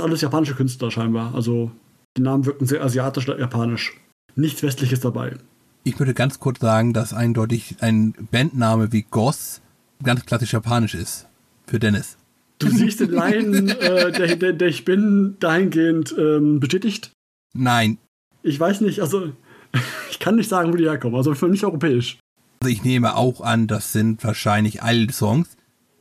Alles 0.00 0.22
japanische 0.22 0.54
Künstler 0.54 0.90
scheinbar. 0.90 1.34
Also 1.34 1.70
die 2.16 2.22
Namen 2.22 2.46
wirken 2.46 2.66
sehr 2.66 2.82
asiatisch 2.82 3.28
oder 3.28 3.38
japanisch. 3.38 3.96
Nichts 4.34 4.62
Westliches 4.62 5.00
dabei. 5.00 5.36
Ich 5.84 5.98
würde 5.98 6.14
ganz 6.14 6.40
kurz 6.40 6.60
sagen, 6.60 6.92
dass 6.92 7.12
eindeutig 7.12 7.76
ein 7.80 8.14
Bandname 8.30 8.92
wie 8.92 9.02
Goss 9.02 9.60
ganz 10.02 10.26
klassisch 10.26 10.52
japanisch 10.52 10.94
ist. 10.94 11.26
Für 11.66 11.78
Dennis. 11.78 12.16
Du 12.58 12.68
siehst 12.68 13.00
den 13.00 13.10
Laien, 13.10 13.68
äh, 13.80 14.12
der, 14.12 14.36
der, 14.36 14.52
der, 14.52 14.68
ich 14.68 14.84
bin, 14.84 15.36
dahingehend 15.40 16.14
ähm, 16.18 16.60
bestätigt? 16.60 17.12
Nein. 17.54 17.98
Ich 18.42 18.58
weiß 18.58 18.80
nicht, 18.82 19.00
also 19.00 19.32
ich 20.10 20.18
kann 20.18 20.36
nicht 20.36 20.48
sagen, 20.48 20.72
wo 20.72 20.76
die 20.76 20.84
herkommen. 20.84 21.16
Also 21.16 21.34
für 21.34 21.48
nicht 21.48 21.64
europäisch. 21.64 22.18
Also 22.62 22.74
ich 22.74 22.84
nehme 22.84 23.16
auch 23.16 23.40
an, 23.40 23.66
das 23.68 23.92
sind 23.92 24.22
wahrscheinlich 24.22 24.82
alte 24.82 25.14
Songs. 25.14 25.56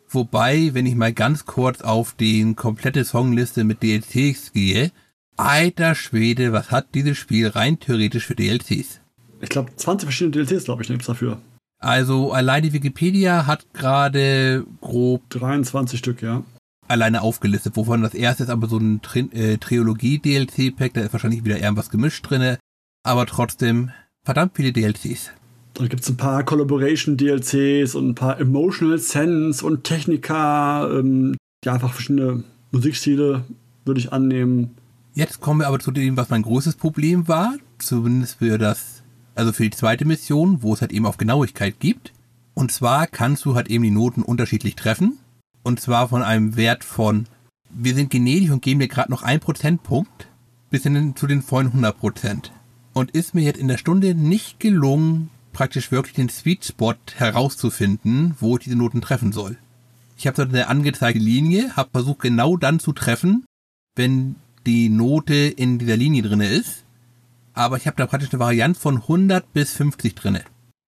Wobei, 0.09 0.73
wenn 0.73 0.85
ich 0.85 0.95
mal 0.95 1.13
ganz 1.13 1.45
kurz 1.45 1.79
auf 1.79 2.13
die 2.13 2.53
komplette 2.53 3.05
Songliste 3.05 3.63
mit 3.63 3.81
DLCs 3.81 4.51
gehe, 4.51 4.91
alter 5.37 5.95
Schwede, 5.95 6.51
was 6.51 6.69
hat 6.69 6.87
dieses 6.95 7.17
Spiel 7.17 7.47
rein 7.47 7.79
theoretisch 7.79 8.25
für 8.25 8.35
DLCs? 8.35 8.99
Ich 9.39 9.47
glaube, 9.47 9.73
20 9.73 10.05
verschiedene 10.05 10.45
DLCs, 10.45 10.65
glaube 10.65 10.81
ich, 10.81 10.89
gibt 10.89 10.99
es 10.99 11.07
dafür. 11.07 11.39
Also 11.79 12.33
allein 12.33 12.63
die 12.63 12.73
Wikipedia 12.73 13.45
hat 13.45 13.73
gerade 13.73 14.65
grob 14.81 15.29
23 15.29 15.97
Stück, 15.97 16.21
ja. 16.21 16.43
Alleine 16.89 17.21
aufgelistet, 17.21 17.77
wovon 17.77 18.01
das 18.01 18.13
erste 18.13 18.43
ist 18.43 18.49
aber 18.49 18.67
so 18.67 18.79
ein 18.79 19.01
Tri 19.01 19.29
äh, 19.31 19.57
Trilogie-DLC-Pack, 19.59 20.93
da 20.93 21.01
ist 21.01 21.13
wahrscheinlich 21.13 21.45
wieder 21.45 21.57
irgendwas 21.57 21.89
gemischt 21.89 22.29
drinne, 22.29 22.59
aber 23.03 23.27
trotzdem 23.27 23.91
verdammt 24.25 24.57
viele 24.57 24.73
DLCs. 24.73 25.31
Da 25.73 25.87
gibt 25.87 26.03
es 26.03 26.09
ein 26.09 26.17
paar 26.17 26.43
Collaboration-DLCs 26.43 27.95
und 27.95 28.09
ein 28.09 28.15
paar 28.15 28.39
Emotional 28.39 28.97
Sense 28.97 29.65
und 29.65 29.83
Technika, 29.83 30.89
ähm, 30.89 31.37
ja, 31.63 31.73
einfach 31.73 31.93
verschiedene 31.93 32.43
Musikstile, 32.71 33.45
würde 33.85 33.99
ich 33.99 34.11
annehmen. 34.11 34.71
Jetzt 35.13 35.41
kommen 35.41 35.61
wir 35.61 35.67
aber 35.67 35.79
zu 35.79 35.91
dem, 35.91 36.17
was 36.17 36.29
mein 36.29 36.43
großes 36.43 36.75
Problem 36.75 37.27
war, 37.27 37.55
zumindest 37.77 38.39
für 38.39 38.57
das, 38.57 39.03
also 39.35 39.51
für 39.51 39.63
die 39.63 39.69
zweite 39.69 40.05
Mission, 40.05 40.61
wo 40.61 40.73
es 40.73 40.81
halt 40.81 40.91
eben 40.91 41.05
auf 41.05 41.17
Genauigkeit 41.17 41.79
gibt. 41.79 42.13
Und 42.53 42.71
zwar 42.71 43.07
kannst 43.07 43.45
du 43.45 43.55
halt 43.55 43.69
eben 43.69 43.83
die 43.83 43.91
Noten 43.91 44.21
unterschiedlich 44.21 44.75
treffen. 44.75 45.17
Und 45.63 45.79
zwar 45.79 46.09
von 46.09 46.23
einem 46.23 46.55
Wert 46.55 46.83
von, 46.83 47.25
wir 47.69 47.95
sind 47.95 48.11
gnädig 48.11 48.51
und 48.51 48.61
geben 48.61 48.79
dir 48.79 48.87
gerade 48.87 49.11
noch 49.11 49.23
ein 49.23 49.39
Prozentpunkt 49.39 50.27
bis 50.69 50.83
hin 50.83 51.15
zu 51.15 51.27
den 51.27 51.41
vollen 51.41 51.67
100 51.67 51.97
Prozent. 51.97 52.51
Und 52.93 53.11
ist 53.11 53.33
mir 53.33 53.41
jetzt 53.41 53.59
in 53.59 53.67
der 53.67 53.77
Stunde 53.77 54.13
nicht 54.15 54.59
gelungen, 54.59 55.29
praktisch 55.53 55.91
wirklich 55.91 56.15
den 56.15 56.29
Sweet 56.29 56.65
Spot 56.65 56.95
herauszufinden, 57.15 58.35
wo 58.39 58.57
ich 58.57 58.63
diese 58.63 58.75
Noten 58.75 59.01
treffen 59.01 59.31
soll. 59.31 59.57
Ich 60.17 60.27
habe 60.27 60.35
dort 60.35 60.49
eine 60.49 60.67
angezeigte 60.67 61.19
Linie, 61.19 61.75
habe 61.75 61.89
versucht 61.91 62.19
genau 62.19 62.57
dann 62.57 62.79
zu 62.79 62.91
treffen, 62.91 63.45
wenn 63.95 64.35
die 64.65 64.89
Note 64.89 65.33
in 65.33 65.79
dieser 65.79 65.97
Linie 65.97 66.23
drinne 66.23 66.49
ist. 66.49 66.83
Aber 67.53 67.77
ich 67.77 67.87
habe 67.87 67.97
da 67.97 68.05
praktisch 68.05 68.31
eine 68.31 68.39
Variante 68.39 68.79
von 68.79 68.97
100 68.97 69.53
bis 69.53 69.73
50 69.73 70.15
drinne. 70.15 70.43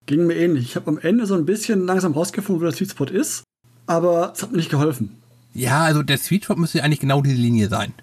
Ging 0.06 0.28
mir 0.28 0.36
ähnlich. 0.36 0.66
Ich 0.66 0.76
habe 0.76 0.90
am 0.90 0.98
Ende 0.98 1.26
so 1.26 1.36
ein 1.36 1.46
bisschen 1.46 1.86
langsam 1.86 2.14
rausgefunden, 2.14 2.62
wo 2.62 2.66
der 2.66 2.76
Sweet 2.76 2.92
Spot 2.92 3.06
ist, 3.06 3.44
aber 3.88 4.34
es 4.36 4.42
hat 4.42 4.52
mir 4.52 4.58
nicht 4.58 4.70
geholfen. 4.70 5.18
Ja, 5.54 5.82
also 5.84 6.04
der 6.04 6.18
Sweet 6.18 6.46
Spot 6.46 6.56
müsste 6.56 6.84
eigentlich 6.84 7.00
genau 7.00 7.22
diese 7.22 7.36
Linie 7.36 7.70
sein. 7.70 7.94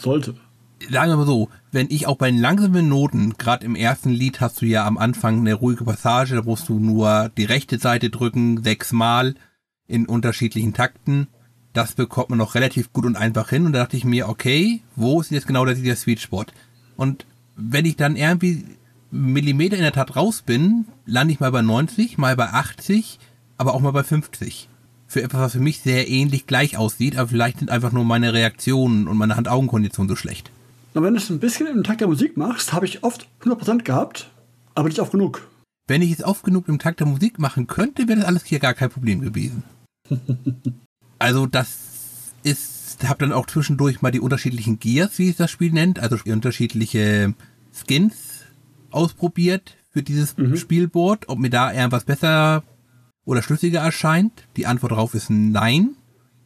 Sollte. 0.00 0.34
Sagen 0.90 1.10
wir 1.10 1.16
mal 1.16 1.26
so, 1.26 1.48
wenn 1.76 1.90
ich 1.90 2.06
auch 2.06 2.16
bei 2.16 2.30
den 2.30 2.40
langsamen 2.40 2.88
Noten, 2.88 3.34
gerade 3.36 3.66
im 3.66 3.76
ersten 3.76 4.08
Lied 4.08 4.40
hast 4.40 4.62
du 4.62 4.66
ja 4.66 4.86
am 4.86 4.96
Anfang 4.96 5.40
eine 5.40 5.52
ruhige 5.52 5.84
Passage, 5.84 6.34
da 6.34 6.42
musst 6.42 6.70
du 6.70 6.80
nur 6.80 7.30
die 7.36 7.44
rechte 7.44 7.78
Seite 7.78 8.08
drücken, 8.08 8.64
sechsmal 8.64 9.34
in 9.86 10.06
unterschiedlichen 10.06 10.72
Takten. 10.72 11.26
Das 11.74 11.92
bekommt 11.92 12.30
man 12.30 12.38
noch 12.38 12.54
relativ 12.54 12.94
gut 12.94 13.04
und 13.04 13.16
einfach 13.16 13.50
hin. 13.50 13.66
Und 13.66 13.74
da 13.74 13.80
dachte 13.80 13.98
ich 13.98 14.06
mir, 14.06 14.26
okay, 14.30 14.80
wo 14.96 15.20
ist 15.20 15.30
jetzt 15.30 15.46
genau 15.46 15.66
dieser 15.66 15.96
Sweet 15.96 16.20
Spot? 16.20 16.46
Und 16.96 17.26
wenn 17.56 17.84
ich 17.84 17.96
dann 17.96 18.16
irgendwie 18.16 18.64
Millimeter 19.10 19.76
in 19.76 19.82
der 19.82 19.92
Tat 19.92 20.16
raus 20.16 20.40
bin, 20.40 20.86
lande 21.04 21.34
ich 21.34 21.40
mal 21.40 21.52
bei 21.52 21.60
90, 21.60 22.16
mal 22.16 22.36
bei 22.36 22.48
80, 22.48 23.18
aber 23.58 23.74
auch 23.74 23.80
mal 23.80 23.90
bei 23.90 24.02
50. 24.02 24.70
Für 25.06 25.22
etwas, 25.22 25.40
was 25.42 25.52
für 25.52 25.60
mich 25.60 25.82
sehr 25.82 26.08
ähnlich 26.08 26.46
gleich 26.46 26.78
aussieht, 26.78 27.18
aber 27.18 27.28
vielleicht 27.28 27.58
sind 27.58 27.70
einfach 27.70 27.92
nur 27.92 28.06
meine 28.06 28.32
Reaktionen 28.32 29.06
und 29.08 29.18
meine 29.18 29.36
Hand-Augen-Kondition 29.36 30.08
so 30.08 30.16
schlecht. 30.16 30.50
Und 30.96 31.02
wenn 31.02 31.12
du 31.12 31.20
es 31.20 31.28
ein 31.28 31.40
bisschen 31.40 31.66
im 31.66 31.84
Takt 31.84 32.00
der 32.00 32.08
Musik 32.08 32.38
machst, 32.38 32.72
habe 32.72 32.86
ich 32.86 33.04
oft 33.04 33.28
100% 33.42 33.82
gehabt, 33.82 34.30
aber 34.74 34.88
nicht 34.88 34.98
oft 34.98 35.12
genug. 35.12 35.46
Wenn 35.86 36.00
ich 36.00 36.10
es 36.10 36.24
oft 36.24 36.42
genug 36.42 36.68
im 36.68 36.78
Takt 36.78 37.00
der 37.00 37.06
Musik 37.06 37.38
machen 37.38 37.66
könnte, 37.66 38.08
wäre 38.08 38.20
das 38.20 38.26
alles 38.26 38.44
hier 38.46 38.60
gar 38.60 38.72
kein 38.72 38.88
Problem 38.88 39.20
gewesen. 39.20 39.62
also 41.18 41.44
das 41.44 42.32
ist, 42.44 43.06
habe 43.06 43.18
dann 43.18 43.34
auch 43.34 43.44
zwischendurch 43.44 44.00
mal 44.00 44.10
die 44.10 44.20
unterschiedlichen 44.20 44.78
Gears, 44.78 45.18
wie 45.18 45.28
es 45.28 45.36
das 45.36 45.50
Spiel 45.50 45.70
nennt, 45.70 45.98
also 45.98 46.16
unterschiedliche 46.24 47.34
Skins 47.74 48.46
ausprobiert 48.90 49.76
für 49.90 50.02
dieses 50.02 50.38
mhm. 50.38 50.56
Spielboard, 50.56 51.28
ob 51.28 51.38
mir 51.38 51.50
da 51.50 51.74
irgendwas 51.74 52.04
besser 52.04 52.62
oder 53.26 53.42
schlüssiger 53.42 53.80
erscheint. 53.80 54.32
Die 54.56 54.66
Antwort 54.66 54.92
darauf 54.92 55.12
ist 55.12 55.28
nein. 55.28 55.90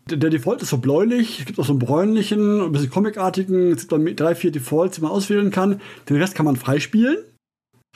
Der, 0.06 0.30
Default 0.30 0.62
ist 0.62 0.70
so 0.70 0.78
bläulich, 0.78 1.40
es 1.40 1.46
gibt 1.46 1.58
auch 1.58 1.64
so 1.64 1.72
einen 1.72 1.78
bräunlichen, 1.78 2.62
ein 2.62 2.72
bisschen 2.72 2.90
comicartigen, 2.90 3.72
es 3.72 3.80
gibt 3.80 3.92
dann 3.92 4.16
drei, 4.16 4.34
vier 4.34 4.50
Defaults, 4.50 4.96
die 4.96 5.02
man 5.02 5.10
auswählen 5.12 5.50
kann. 5.50 5.80
Den 6.08 6.16
Rest 6.16 6.34
kann 6.34 6.46
man 6.46 6.56
freispielen. 6.56 7.18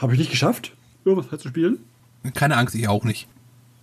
Habe 0.00 0.12
ich 0.12 0.18
nicht 0.18 0.30
geschafft, 0.30 0.76
irgendwas 1.04 1.26
frei 1.26 1.38
zu 1.38 1.48
spielen. 1.48 1.78
Keine 2.34 2.56
Angst, 2.56 2.74
ich 2.74 2.88
auch 2.88 3.04
nicht. 3.04 3.28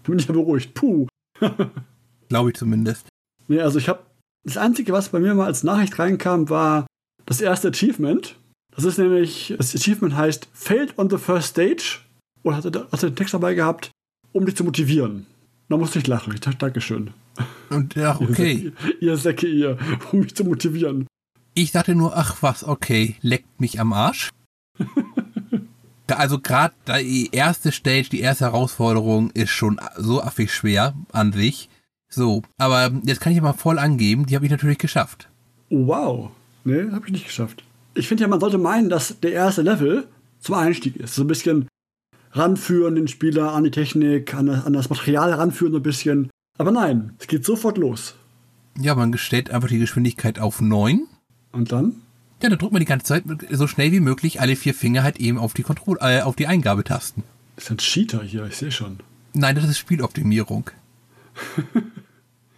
Bin 0.03 0.17
ich 0.17 0.27
ja 0.27 0.33
beruhigt. 0.33 0.73
Puh. 0.73 1.07
Glaube 2.29 2.49
ich 2.49 2.55
zumindest. 2.55 3.07
Nee, 3.47 3.59
also 3.59 3.79
ich 3.79 3.89
habe 3.89 4.03
das 4.43 4.57
Einzige, 4.57 4.93
was 4.93 5.09
bei 5.09 5.19
mir 5.19 5.35
mal 5.35 5.45
als 5.45 5.63
Nachricht 5.63 5.99
reinkam, 5.99 6.49
war 6.49 6.87
das 7.25 7.41
erste 7.41 7.69
Achievement. 7.69 8.35
Das 8.75 8.85
ist 8.85 8.97
nämlich, 8.97 9.53
das 9.57 9.75
Achievement 9.75 10.15
heißt 10.15 10.47
Failed 10.53 10.97
on 10.97 11.09
the 11.09 11.17
First 11.17 11.49
Stage. 11.49 11.99
Oder 12.43 12.57
hat 12.57 12.65
er, 12.65 12.87
hat 12.91 13.03
er 13.03 13.09
den 13.09 13.15
Text 13.15 13.33
dabei 13.33 13.53
gehabt, 13.53 13.91
um 14.31 14.45
dich 14.45 14.55
zu 14.55 14.63
motivieren. 14.63 15.27
Da 15.69 15.77
musste 15.77 15.99
ich 15.99 16.07
lachen. 16.07 16.33
Ich 16.33 16.39
dachte, 16.39 16.57
Dankeschön. 16.57 17.11
Und 17.69 17.95
ja, 17.95 18.19
okay. 18.19 18.71
Ihr 18.99 19.17
Säcke, 19.17 19.47
ihr, 19.47 19.77
um 20.11 20.19
mich 20.21 20.35
zu 20.35 20.43
motivieren. 20.43 21.07
Ich 21.53 21.71
dachte 21.71 21.95
nur, 21.95 22.15
ach 22.15 22.41
was, 22.41 22.63
okay, 22.63 23.15
leckt 23.21 23.59
mich 23.59 23.79
am 23.79 23.93
Arsch. 23.93 24.29
also 26.07 26.39
gerade 26.39 26.73
die 26.99 27.29
erste 27.31 27.71
Stage, 27.71 28.09
die 28.09 28.19
erste 28.19 28.45
Herausforderung 28.45 29.31
ist 29.31 29.51
schon 29.51 29.79
so 29.97 30.21
affig 30.21 30.53
schwer 30.53 30.93
an 31.11 31.31
sich. 31.31 31.69
So, 32.09 32.41
aber 32.57 32.91
jetzt 33.03 33.21
kann 33.21 33.31
ich 33.33 33.41
mal 33.41 33.53
voll 33.53 33.79
angeben, 33.79 34.25
die 34.25 34.35
habe 34.35 34.45
ich 34.45 34.51
natürlich 34.51 34.77
geschafft. 34.77 35.29
Oh, 35.69 35.87
wow. 35.87 36.31
Nee, 36.65 36.91
habe 36.91 37.05
ich 37.05 37.13
nicht 37.13 37.25
geschafft. 37.25 37.63
Ich 37.93 38.07
finde 38.07 38.23
ja, 38.23 38.27
man 38.27 38.39
sollte 38.39 38.57
meinen, 38.57 38.89
dass 38.89 39.19
der 39.21 39.31
erste 39.31 39.61
Level 39.61 40.07
zum 40.39 40.55
Einstieg 40.55 40.97
ist. 40.97 41.15
So 41.15 41.23
ein 41.23 41.27
bisschen 41.27 41.67
ranführen 42.31 42.95
den 42.95 43.07
Spieler 43.07 43.53
an 43.53 43.63
die 43.63 43.71
Technik, 43.71 44.33
an 44.33 44.45
das, 44.45 44.65
an 44.65 44.73
das 44.73 44.89
Material 44.89 45.33
ranführen 45.33 45.73
so 45.73 45.79
ein 45.79 45.83
bisschen. 45.83 46.29
Aber 46.61 46.69
nein, 46.69 47.15
es 47.17 47.25
geht 47.25 47.43
sofort 47.43 47.79
los. 47.79 48.13
Ja, 48.79 48.93
man 48.93 49.17
stellt 49.17 49.49
einfach 49.49 49.67
die 49.67 49.79
Geschwindigkeit 49.79 50.37
auf 50.37 50.61
9. 50.61 51.07
Und 51.53 51.71
dann? 51.71 52.03
Ja, 52.39 52.49
dann 52.49 52.59
drückt 52.59 52.71
man 52.71 52.81
die 52.81 52.85
ganze 52.85 53.07
Zeit 53.07 53.23
so 53.49 53.65
schnell 53.65 53.91
wie 53.91 53.99
möglich 53.99 54.41
alle 54.41 54.55
vier 54.55 54.75
Finger 54.75 55.01
halt 55.01 55.19
eben 55.19 55.39
auf 55.39 55.55
die 55.55 55.63
Kontrolle, 55.63 55.97
äh, 56.01 56.21
auf 56.21 56.35
die 56.35 56.45
Eingabetasten. 56.45 57.23
Das 57.55 57.65
ist 57.65 57.71
ein 57.71 57.77
Cheater 57.79 58.21
hier, 58.21 58.45
ich 58.45 58.57
sehe 58.57 58.71
schon. 58.71 58.99
Nein, 59.33 59.55
das 59.55 59.63
ist 59.63 59.79
Spieloptimierung. 59.79 60.69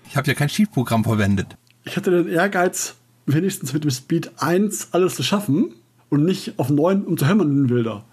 ich 0.09 0.17
habe 0.17 0.27
ja 0.27 0.33
kein 0.33 0.49
Cheat-Programm 0.49 1.05
verwendet. 1.05 1.55
Ich 1.85 1.95
hatte 1.95 2.11
den 2.11 2.27
Ehrgeiz, 2.27 2.95
wenigstens 3.25 3.71
mit 3.71 3.85
dem 3.85 3.91
Speed 3.91 4.33
1 4.35 4.89
alles 4.91 5.15
zu 5.15 5.23
schaffen 5.23 5.75
und 6.09 6.25
nicht 6.25 6.59
auf 6.59 6.69
9, 6.69 7.05
um 7.05 7.17
zu 7.17 7.25
hämmern 7.25 7.51
in 7.51 7.55
den 7.55 7.69
Wilder. 7.69 8.03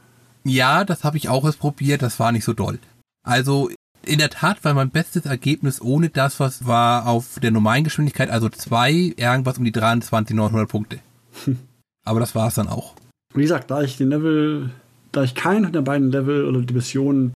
Ja, 0.45 0.85
das 0.85 1.03
habe 1.03 1.17
ich 1.17 1.29
auch 1.29 1.45
erst 1.45 1.59
probiert, 1.59 2.01
das 2.01 2.21
war 2.21 2.31
nicht 2.31 2.45
so 2.45 2.53
doll. 2.53 2.79
Also 3.25 3.71
in 4.05 4.19
der 4.19 4.31
Tat 4.31 4.65
war 4.65 4.75
mein 4.75 4.91
bestes 4.91 5.27
Ergebnis 5.27 5.81
ohne 5.81 6.09
das, 6.09 6.41
was 6.41 6.67
war 6.67 7.07
auf 7.07 7.39
der 7.41 7.51
normalen 7.51 7.85
Geschwindigkeit, 7.85 8.31
also 8.31 8.49
zwei, 8.49 8.93
irgendwas 9.17 9.59
um 9.59 9.65
die 9.65 9.73
23, 9.73 10.35
900 10.35 10.69
Punkte. 10.69 10.99
Aber 12.05 12.21
das 12.21 12.35
war 12.35 12.49
es 12.49 12.55
dann 12.55 12.69
auch. 12.69 12.95
Wie 13.35 13.43
gesagt, 13.43 13.71
da 13.71 13.83
ich 13.83 13.97
den 13.97 14.09
Level, 14.09 14.71
da 15.13 15.23
ich 15.23 15.35
keinen 15.35 15.73
der 15.73 15.83
beiden 15.83 16.11
Level 16.11 16.47
oder 16.47 16.63
die 16.63 16.75
Missionen 16.75 17.33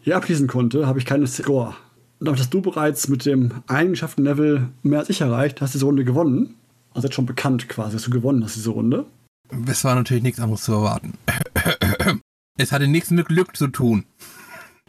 hier 0.00 0.16
abschließen 0.16 0.46
konnte, 0.46 0.86
habe 0.86 0.98
ich 0.98 1.06
keine 1.06 1.26
Score. 1.26 1.74
Und 2.20 2.26
damit 2.26 2.40
hast 2.40 2.54
du 2.54 2.60
bereits 2.60 3.08
mit 3.08 3.24
dem 3.24 3.62
eingeschafften 3.66 4.24
Level 4.24 4.68
mehr 4.82 5.00
als 5.00 5.10
ich 5.10 5.20
erreicht, 5.20 5.60
hast 5.60 5.74
diese 5.74 5.86
Runde 5.86 6.04
gewonnen. 6.04 6.54
Also 6.94 7.08
jetzt 7.08 7.14
schon 7.14 7.26
bekannt 7.26 7.68
quasi, 7.68 7.94
dass 7.96 8.04
du 8.04 8.10
gewonnen 8.10 8.44
hast, 8.44 8.54
diese 8.54 8.70
Runde. 8.70 9.06
Es 9.66 9.82
war 9.82 9.94
natürlich 9.94 10.22
nichts 10.22 10.40
anderes 10.40 10.62
zu 10.62 10.72
erwarten. 10.72 11.14
Es 12.58 12.70
hatte 12.70 12.86
nichts 12.86 13.10
mit 13.10 13.28
Glück 13.28 13.56
zu 13.56 13.66
tun. 13.68 14.04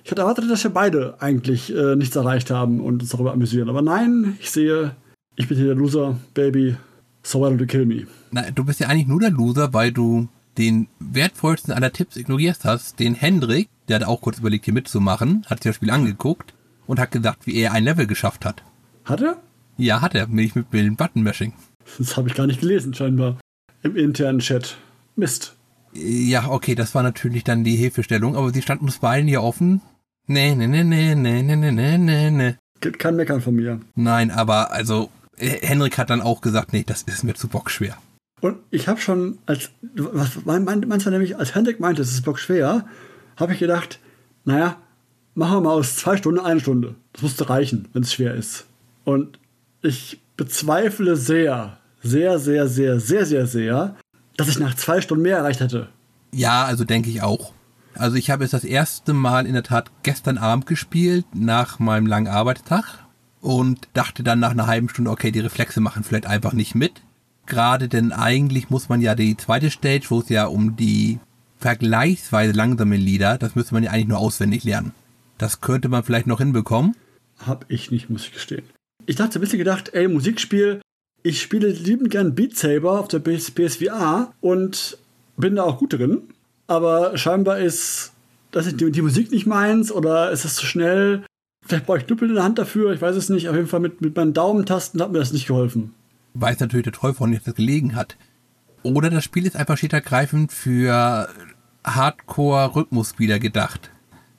Ich 0.03 0.11
hatte 0.11 0.21
erwartet, 0.21 0.49
dass 0.49 0.63
wir 0.63 0.71
beide 0.71 1.15
eigentlich 1.21 1.73
äh, 1.73 1.95
nichts 1.95 2.15
erreicht 2.15 2.51
haben 2.51 2.81
und 2.81 3.01
uns 3.01 3.09
darüber 3.11 3.31
amüsieren. 3.31 3.69
Aber 3.69 3.81
nein, 3.81 4.37
ich 4.41 4.51
sehe, 4.51 4.95
ich 5.35 5.47
bin 5.47 5.57
hier 5.57 5.67
der 5.67 5.75
Loser, 5.75 6.17
Baby. 6.33 6.75
So 7.23 7.39
why 7.39 7.45
don't 7.45 7.59
you 7.59 7.65
kill 7.65 7.85
me? 7.85 8.05
Na, 8.31 8.51
du 8.51 8.65
bist 8.65 8.81
ja 8.81 8.87
eigentlich 8.87 9.07
nur 9.07 9.21
der 9.21 9.31
Loser, 9.31 9.73
weil 9.73 9.93
du 9.93 10.27
den 10.57 10.87
wertvollsten 10.99 11.73
aller 11.73 11.93
Tipps 11.93 12.17
ignorierst 12.17 12.65
hast, 12.65 12.99
den 12.99 13.15
Hendrik, 13.15 13.69
der 13.87 13.97
hat 13.97 14.03
auch 14.03 14.21
kurz 14.21 14.39
überlegt, 14.39 14.65
hier 14.65 14.73
mitzumachen, 14.73 15.45
hat 15.47 15.63
sich 15.63 15.69
das 15.69 15.77
Spiel 15.77 15.89
angeguckt 15.89 16.53
und 16.85 16.99
hat 16.99 17.11
gesagt, 17.11 17.47
wie 17.47 17.55
er 17.55 17.71
ein 17.71 17.85
Level 17.85 18.05
geschafft 18.05 18.45
hat. 18.45 18.61
Hat 19.05 19.21
er? 19.21 19.41
Ja, 19.77 20.01
hat 20.01 20.15
er, 20.15 20.27
nämlich 20.27 20.53
mit 20.53 20.71
dem 20.73 20.97
Button-Mashing. 20.97 21.53
Das 21.97 22.17
habe 22.17 22.27
ich 22.27 22.35
gar 22.35 22.45
nicht 22.45 22.59
gelesen, 22.59 22.93
scheinbar. 22.93 23.37
Im 23.81 23.95
internen 23.95 24.39
Chat. 24.39 24.77
Mist. 25.15 25.55
Ja, 25.93 26.49
okay, 26.49 26.75
das 26.75 26.93
war 26.93 27.03
natürlich 27.03 27.43
dann 27.43 27.63
die 27.63 27.75
Hilfestellung, 27.75 28.35
aber 28.35 28.51
sie 28.51 28.61
stand 28.61 28.81
uns 28.81 28.97
beiden 28.97 29.27
hier 29.27 29.43
offen. 29.43 29.81
Nee, 30.27 30.55
nee, 30.55 30.67
nee, 30.67 30.83
nee, 30.83 31.15
nee, 31.15 31.41
nee, 31.41 31.55
nee, 31.55 31.97
nee, 31.97 32.31
nee. 32.31 32.55
Gibt 32.79 32.99
kein 32.99 33.15
Meckern 33.15 33.41
von 33.41 33.55
mir. 33.55 33.79
Nein, 33.95 34.31
aber 34.31 34.71
also, 34.71 35.09
Henrik 35.37 35.97
hat 35.97 36.09
dann 36.09 36.21
auch 36.21 36.41
gesagt, 36.41 36.73
nee, 36.73 36.83
das 36.85 37.03
ist 37.03 37.23
mir 37.23 37.33
zu 37.33 37.47
bockschwer. 37.47 37.97
Und 38.41 38.57
ich 38.71 38.89
habe 38.89 38.99
schon, 38.99 39.37
als, 39.45 39.69
was 39.95 40.43
mein, 40.43 40.65
mein, 40.65 40.81
manchmal 40.87 41.13
nämlich, 41.13 41.37
als 41.37 41.55
Hendrik 41.55 41.79
meinte, 41.79 42.01
es 42.01 42.11
ist 42.11 42.25
bockschwer, 42.25 42.85
habe 43.37 43.53
ich 43.53 43.59
gedacht, 43.59 43.99
naja, 44.43 44.77
machen 45.33 45.57
wir 45.57 45.61
mal 45.61 45.71
aus 45.71 45.95
zwei 45.95 46.17
Stunden 46.17 46.39
eine 46.39 46.59
Stunde. 46.59 46.95
Das 47.13 47.21
musste 47.21 47.49
reichen, 47.49 47.87
wenn 47.93 48.03
es 48.03 48.13
schwer 48.13 48.33
ist. 48.35 48.65
Und 49.05 49.39
ich 49.81 50.19
bezweifle 50.35 51.15
sehr, 51.15 51.77
sehr, 52.01 52.37
sehr, 52.37 52.67
sehr, 52.67 52.99
sehr, 52.99 53.25
sehr, 53.25 53.47
sehr, 53.47 53.95
dass 54.35 54.49
ich 54.49 54.59
nach 54.59 54.75
zwei 54.75 54.99
Stunden 54.99 55.23
mehr 55.23 55.37
erreicht 55.37 55.61
hätte. 55.61 55.87
Ja, 56.33 56.65
also 56.65 56.83
denke 56.83 57.09
ich 57.09 57.21
auch. 57.21 57.52
Also 57.95 58.15
ich 58.15 58.29
habe 58.29 58.43
es 58.43 58.51
das 58.51 58.63
erste 58.63 59.13
Mal 59.13 59.45
in 59.45 59.53
der 59.53 59.63
Tat 59.63 59.91
gestern 60.03 60.37
Abend 60.37 60.65
gespielt, 60.65 61.25
nach 61.33 61.79
meinem 61.79 62.07
langen 62.07 62.27
Arbeitstag 62.27 63.05
und 63.41 63.87
dachte 63.93 64.23
dann 64.23 64.39
nach 64.39 64.51
einer 64.51 64.67
halben 64.67 64.89
Stunde, 64.89 65.11
okay, 65.11 65.31
die 65.31 65.39
Reflexe 65.39 65.79
machen 65.79 66.03
vielleicht 66.03 66.25
einfach 66.25 66.53
nicht 66.53 66.75
mit. 66.75 67.01
Gerade 67.45 67.89
denn 67.89 68.11
eigentlich 68.11 68.69
muss 68.69 68.89
man 68.89 69.01
ja 69.01 69.15
die 69.15 69.37
zweite 69.37 69.69
Stage, 69.69 70.05
wo 70.09 70.19
es 70.19 70.29
ja 70.29 70.45
um 70.45 70.75
die 70.75 71.19
vergleichsweise 71.59 72.53
langsame 72.53 72.97
Lieder, 72.97 73.37
das 73.37 73.55
müsste 73.55 73.73
man 73.73 73.83
ja 73.83 73.91
eigentlich 73.91 74.07
nur 74.07 74.19
auswendig 74.19 74.63
lernen. 74.63 74.93
Das 75.37 75.61
könnte 75.61 75.89
man 75.89 76.03
vielleicht 76.03 76.27
noch 76.27 76.39
hinbekommen. 76.39 76.95
Hab 77.45 77.65
ich 77.69 77.91
nicht, 77.91 78.09
muss 78.09 78.25
ich 78.25 78.33
gestehen. 78.33 78.63
Ich 79.05 79.17
dachte 79.17 79.39
ein 79.39 79.41
bisschen 79.41 79.59
gedacht, 79.59 79.89
ey, 79.93 80.07
Musikspiel, 80.07 80.81
ich 81.21 81.41
spiele 81.41 81.67
liebend 81.69 82.11
gern 82.11 82.35
Beat 82.35 82.57
Saber 82.57 82.99
auf 82.99 83.07
der 83.07 83.19
PSVR 83.19 84.33
und 84.41 84.97
bin 85.37 85.55
da 85.55 85.63
auch 85.63 85.79
gut 85.79 85.93
drin. 85.93 86.32
Aber 86.67 87.17
scheinbar 87.17 87.59
ist 87.59 88.13
das 88.53 88.67
ist 88.67 88.79
die, 88.79 88.91
die 88.91 89.01
Musik 89.01 89.31
nicht 89.31 89.47
meins 89.47 89.91
oder 89.91 90.31
ist 90.31 90.45
es 90.45 90.55
zu 90.55 90.65
schnell. 90.65 91.25
Vielleicht 91.65 91.85
brauche 91.85 91.97
ich 91.97 92.07
Knüppel 92.07 92.29
in 92.29 92.35
der 92.35 92.43
Hand 92.43 92.59
dafür, 92.59 92.93
ich 92.93 93.01
weiß 93.01 93.15
es 93.15 93.29
nicht. 93.29 93.49
Auf 93.49 93.55
jeden 93.55 93.67
Fall 93.67 93.79
mit, 93.79 93.99
mit 94.01 94.15
meinen 94.15 94.33
Daumentasten 94.33 95.01
hat 95.01 95.11
mir 95.11 95.19
das 95.19 95.33
nicht 95.33 95.47
geholfen. 95.47 95.93
Weiß 96.35 96.59
natürlich 96.59 96.83
der 96.83 96.93
Teufel, 96.93 97.27
nicht 97.27 97.47
das 97.47 97.55
gelegen 97.55 97.95
hat. 97.95 98.15
Oder 98.83 99.09
das 99.09 99.23
Spiel 99.23 99.45
ist 99.45 99.55
einfach 99.55 99.77
steht 99.77 99.93
ergreifend 99.93 100.51
für 100.51 101.29
Hardcore-Rhythmusspieler 101.83 103.39
gedacht. 103.39 103.89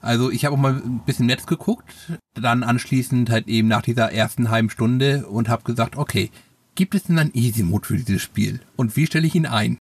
Also 0.00 0.30
ich 0.30 0.44
habe 0.44 0.54
auch 0.54 0.60
mal 0.60 0.74
ein 0.74 1.00
bisschen 1.06 1.26
Netz 1.26 1.46
geguckt, 1.46 1.90
dann 2.34 2.62
anschließend 2.62 3.30
halt 3.30 3.48
eben 3.48 3.68
nach 3.68 3.82
dieser 3.82 4.12
ersten 4.12 4.50
halben 4.50 4.70
Stunde 4.70 5.26
und 5.26 5.48
habe 5.48 5.64
gesagt, 5.64 5.96
okay, 5.96 6.30
gibt 6.74 6.94
es 6.94 7.04
denn 7.04 7.18
einen 7.18 7.34
Easy-Mode 7.34 7.86
für 7.86 7.96
dieses 7.96 8.22
Spiel? 8.22 8.60
Und 8.76 8.96
wie 8.96 9.06
stelle 9.06 9.26
ich 9.26 9.34
ihn 9.34 9.46
ein? 9.46 9.78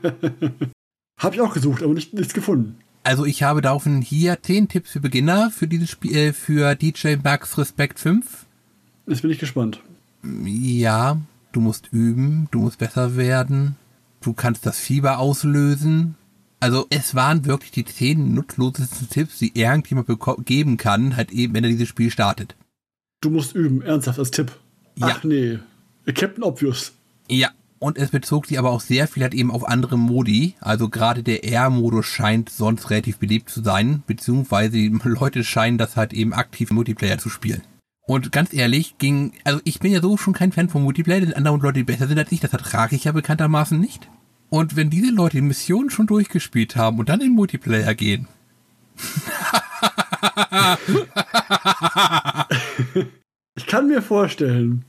habe 1.19 1.35
ich 1.35 1.41
auch 1.41 1.55
gesucht, 1.55 1.83
aber 1.83 1.95
nicht, 1.95 2.15
nichts 2.15 2.35
gefunden. 2.35 2.77
Also 3.03 3.25
ich 3.25 3.43
habe 3.43 3.61
daraufhin 3.61 4.03
hier 4.03 4.43
10 4.43 4.69
Tipps 4.69 4.91
für 4.91 5.01
Beginner 5.01 5.51
für 5.51 5.69
dieses 5.69 5.91
Spiel, 5.91 6.17
äh, 6.17 6.33
für 6.33 6.75
DJ 6.75 7.17
Max 7.23 7.57
Respect 7.57 8.01
5. 8.01 8.47
Jetzt 9.07 9.23
bin 9.23 9.31
ich 9.31 9.39
gespannt. 9.39 9.81
Ja, 10.45 11.21
du 11.53 11.61
musst 11.61 11.89
üben, 11.93 12.49
du 12.51 12.61
musst 12.61 12.79
besser 12.79 13.17
werden, 13.17 13.77
du 14.21 14.33
kannst 14.33 14.67
das 14.67 14.81
Fieber 14.81 15.19
auslösen. 15.21 16.17
Also 16.59 16.87
es 16.91 17.15
waren 17.15 17.45
wirklich 17.45 17.71
die 17.71 17.85
10 17.85 18.35
nutzlosesten 18.35 19.09
Tipps, 19.09 19.39
die 19.39 19.57
irgendjemand 19.57 20.09
geben 20.45 20.77
kann, 20.77 21.17
halt 21.17 21.31
eben, 21.31 21.55
wenn 21.55 21.63
er 21.63 21.71
dieses 21.71 21.89
Spiel 21.89 22.11
startet. 22.11 22.57
Du 23.21 23.31
musst 23.31 23.55
üben, 23.55 23.83
ernsthaft 23.83 24.19
als 24.19 24.33
Tipp. 24.33 24.51
Ja. 24.97 25.09
Ach 25.11 25.23
nee, 25.23 25.61
Captain 26.07 26.43
Obvious. 26.43 26.93
Ja, 27.29 27.51
und 27.79 27.99
es 27.99 28.11
bezog 28.11 28.47
sich 28.47 28.59
aber 28.59 28.71
auch 28.71 28.81
sehr 28.81 29.07
viel 29.07 29.23
halt 29.23 29.35
eben 29.35 29.51
auf 29.51 29.69
andere 29.69 29.99
Modi. 29.99 30.55
Also 30.61 30.89
gerade 30.89 31.23
der 31.23 31.45
R-Modus 31.45 32.07
scheint 32.07 32.49
sonst 32.49 32.91
relativ 32.91 33.19
beliebt 33.19 33.51
zu 33.51 33.63
sein, 33.63 34.03
beziehungsweise 34.07 34.79
Leute 35.05 35.45
scheinen 35.45 35.79
das 35.79 35.97
halt 35.97 36.13
eben 36.13 36.33
aktiv 36.33 36.71
im 36.71 36.77
Multiplayer 36.77 37.19
zu 37.19 37.29
spielen. 37.29 37.63
Und 38.07 38.31
ganz 38.31 38.55
ehrlich, 38.55 38.99
ging, 38.99 39.33
also 39.45 39.61
ich 39.65 39.81
bin 39.81 39.93
ja 39.93 40.01
so 40.01 40.17
schon 40.17 40.33
kein 40.33 40.53
Fan 40.53 40.69
von 40.69 40.85
Multiplayer, 40.85 41.21
denn 41.21 41.35
andere 41.35 41.57
Leute, 41.57 41.81
die 41.81 41.85
besser 41.85 42.07
sind 42.07 42.19
als 42.19 42.31
ich, 42.31 42.41
das 42.41 42.53
ertrage 42.53 42.95
ich 42.95 43.05
ja 43.05 43.13
bekanntermaßen 43.13 43.79
nicht. 43.79 44.09
Und 44.49 44.77
wenn 44.77 44.91
diese 44.91 45.11
Leute 45.11 45.39
die 45.39 45.43
Mission 45.43 45.91
schon 45.91 46.07
durchgespielt 46.07 46.77
haben 46.77 47.01
und 47.01 47.09
dann 47.09 47.21
in 47.21 47.33
Multiplayer 47.33 47.95
gehen. 47.95 48.29
ich 53.57 53.67
kann 53.67 53.89
mir 53.89 54.03
vorstellen, 54.03 54.85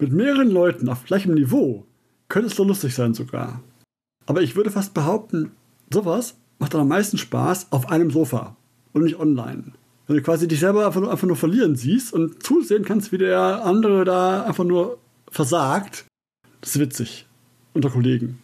mit 0.00 0.12
mehreren 0.12 0.50
Leuten 0.50 0.88
auf 0.88 1.04
gleichem 1.04 1.34
Niveau 1.34 1.86
könnte 2.28 2.48
es 2.48 2.56
so 2.56 2.64
lustig 2.64 2.94
sein 2.94 3.14
sogar. 3.14 3.60
Aber 4.26 4.42
ich 4.42 4.56
würde 4.56 4.70
fast 4.70 4.94
behaupten, 4.94 5.52
sowas 5.92 6.34
macht 6.58 6.74
dann 6.74 6.82
am 6.82 6.88
meisten 6.88 7.18
Spaß 7.18 7.68
auf 7.70 7.88
einem 7.90 8.10
Sofa 8.10 8.56
und 8.92 9.04
nicht 9.04 9.18
online. 9.18 9.72
Wenn 10.06 10.16
du 10.16 10.22
quasi 10.22 10.48
dich 10.48 10.60
selber 10.60 10.86
einfach 10.86 11.00
nur, 11.00 11.10
einfach 11.10 11.26
nur 11.26 11.36
verlieren 11.36 11.76
siehst 11.76 12.12
und 12.12 12.42
zusehen 12.42 12.84
kannst, 12.84 13.12
wie 13.12 13.18
der 13.18 13.64
andere 13.64 14.04
da 14.04 14.42
einfach 14.42 14.64
nur 14.64 14.98
versagt, 15.30 16.06
das 16.60 16.76
ist 16.76 16.80
witzig. 16.80 17.26
Unter 17.74 17.90
Kollegen. 17.90 18.38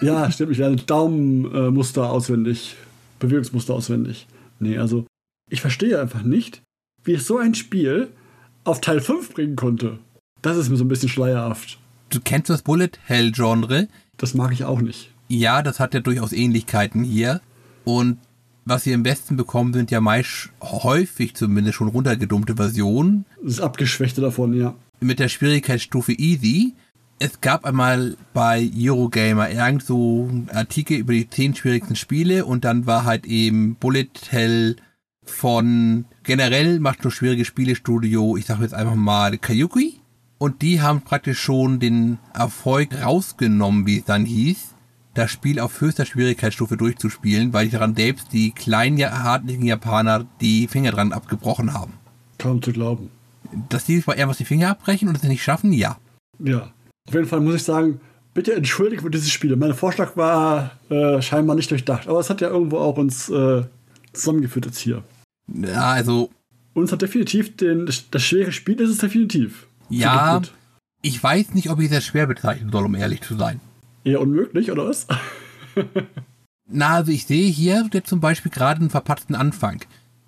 Ja, 0.01 0.31
stimmt. 0.31 0.51
Ich 0.51 0.57
lerne 0.57 0.77
Daumenmuster 0.77 2.09
auswendig, 2.09 2.75
Bewegungsmuster 3.19 3.73
auswendig. 3.73 4.27
Nee, 4.59 4.77
also 4.77 5.05
ich 5.49 5.61
verstehe 5.61 5.99
einfach 5.99 6.23
nicht, 6.23 6.61
wie 7.03 7.13
es 7.13 7.27
so 7.27 7.37
ein 7.37 7.55
Spiel 7.55 8.09
auf 8.63 8.81
Teil 8.81 9.01
5 9.01 9.33
bringen 9.33 9.55
konnte. 9.55 9.99
Das 10.41 10.57
ist 10.57 10.69
mir 10.69 10.77
so 10.77 10.85
ein 10.85 10.89
bisschen 10.89 11.09
schleierhaft. 11.09 11.79
Du 12.09 12.19
kennst 12.23 12.49
das 12.49 12.61
Bullet 12.61 12.91
Hell 13.05 13.31
Genre? 13.31 13.87
Das 14.17 14.33
mag 14.33 14.51
ich 14.51 14.63
auch 14.63 14.81
nicht. 14.81 15.11
Ja, 15.27 15.61
das 15.61 15.79
hat 15.79 15.93
ja 15.93 15.99
durchaus 15.99 16.33
Ähnlichkeiten 16.33 17.03
hier. 17.03 17.41
Und 17.83 18.17
was 18.65 18.85
wir 18.85 18.93
im 18.93 19.05
Westen 19.05 19.37
bekommen, 19.37 19.73
sind 19.73 19.91
ja 19.91 20.01
meist 20.01 20.49
häufig 20.61 21.35
zumindest 21.35 21.75
schon 21.75 21.87
runtergedummte 21.87 22.55
Versionen. 22.55 23.25
Das 23.43 23.59
abgeschwächte 23.59 24.21
davon, 24.21 24.53
ja. 24.53 24.75
Mit 24.99 25.19
der 25.19 25.29
Schwierigkeitsstufe 25.29 26.13
Easy. 26.13 26.73
Es 27.21 27.41
gab 27.41 27.65
einmal 27.65 28.15
bei 28.33 28.71
Eurogamer 28.73 29.49
irgend 29.49 29.83
so 29.83 30.27
einen 30.29 30.49
Artikel 30.53 30.97
über 30.97 31.11
die 31.11 31.29
zehn 31.29 31.53
schwierigsten 31.53 31.97
Spiele 31.97 32.45
und 32.45 32.63
dann 32.63 32.85
war 32.85 33.03
halt 33.03 33.25
eben 33.25 33.75
Bullet 33.75 34.07
Hell 34.29 34.77
von 35.25 36.05
generell 36.23 36.79
macht 36.79 37.03
nur 37.03 37.11
schwierige 37.11 37.43
Spielestudio, 37.43 38.37
ich 38.37 38.45
sage 38.45 38.63
jetzt 38.63 38.73
einfach 38.73 38.95
mal 38.95 39.37
Kayuki. 39.37 39.99
Und 40.37 40.61
die 40.61 40.81
haben 40.81 41.01
praktisch 41.01 41.39
schon 41.39 41.81
den 41.81 42.19
Erfolg 42.33 43.03
rausgenommen, 43.03 43.85
wie 43.85 43.97
es 43.97 44.05
dann 44.05 44.23
hieß, 44.23 44.75
das 45.13 45.29
Spiel 45.29 45.59
auf 45.59 45.81
höchster 45.81 46.05
Schwierigkeitsstufe 46.05 46.77
durchzuspielen, 46.77 47.51
weil 47.51 47.67
daran 47.67 47.95
selbst 47.95 48.31
die 48.31 48.51
kleinen, 48.51 48.97
hartnäckigen 49.03 49.67
Japaner 49.67 50.25
die 50.39 50.69
Finger 50.69 50.91
dran 50.91 51.11
abgebrochen 51.11 51.73
haben. 51.73 51.95
Kaum 52.37 52.61
zu 52.61 52.71
glauben. 52.71 53.11
Dass 53.67 53.83
die 53.83 54.01
zwar 54.01 54.15
eher 54.15 54.29
was 54.29 54.37
die 54.37 54.45
Finger 54.45 54.69
abbrechen 54.69 55.09
und 55.09 55.17
es 55.17 55.23
nicht 55.23 55.43
schaffen, 55.43 55.73
ja. 55.73 55.97
Ja. 56.39 56.71
Auf 57.09 57.15
jeden 57.15 57.25
Fall 57.25 57.39
muss 57.39 57.55
ich 57.55 57.63
sagen, 57.63 58.01
bitte 58.35 58.53
entschuldigt 58.53 59.01
für 59.01 59.09
dieses 59.09 59.31
Spiel. 59.31 59.55
Mein 59.55 59.73
Vorschlag 59.73 60.15
war 60.15 60.77
äh, 60.91 61.19
scheinbar 61.23 61.55
nicht 61.55 61.71
durchdacht, 61.71 62.07
aber 62.07 62.19
es 62.19 62.29
hat 62.29 62.39
ja 62.39 62.49
irgendwo 62.49 62.77
auch 62.77 62.97
uns 62.97 63.29
äh, 63.29 63.63
zusammengeführt 64.13 64.67
jetzt 64.67 64.77
hier. 64.77 65.03
Ja, 65.51 65.85
also. 65.93 66.29
Uns 66.75 66.91
hat 66.91 67.01
definitiv 67.01 67.57
den, 67.57 67.87
das, 67.87 68.23
schwere 68.23 68.51
Spiel 68.51 68.79
ist 68.79 68.91
es 68.91 68.99
definitiv. 68.99 69.65
Ja, 69.89 70.39
ich 71.01 71.23
weiß 71.23 71.55
nicht, 71.55 71.71
ob 71.71 71.79
ich 71.79 71.89
das 71.89 72.05
schwer 72.05 72.27
bezeichnen 72.27 72.71
soll, 72.71 72.85
um 72.85 72.93
ehrlich 72.93 73.21
zu 73.21 73.35
sein. 73.35 73.59
Eher 74.03 74.21
unmöglich, 74.21 74.71
oder 74.71 74.87
was? 74.87 75.07
Na, 76.67 76.89
also 76.89 77.11
ich 77.11 77.25
sehe 77.25 77.49
hier 77.49 77.89
jetzt 77.91 78.07
zum 78.07 78.19
Beispiel 78.19 78.51
gerade 78.51 78.81
einen 78.81 78.91
verpatzten 78.91 79.33
Anfang. 79.33 79.81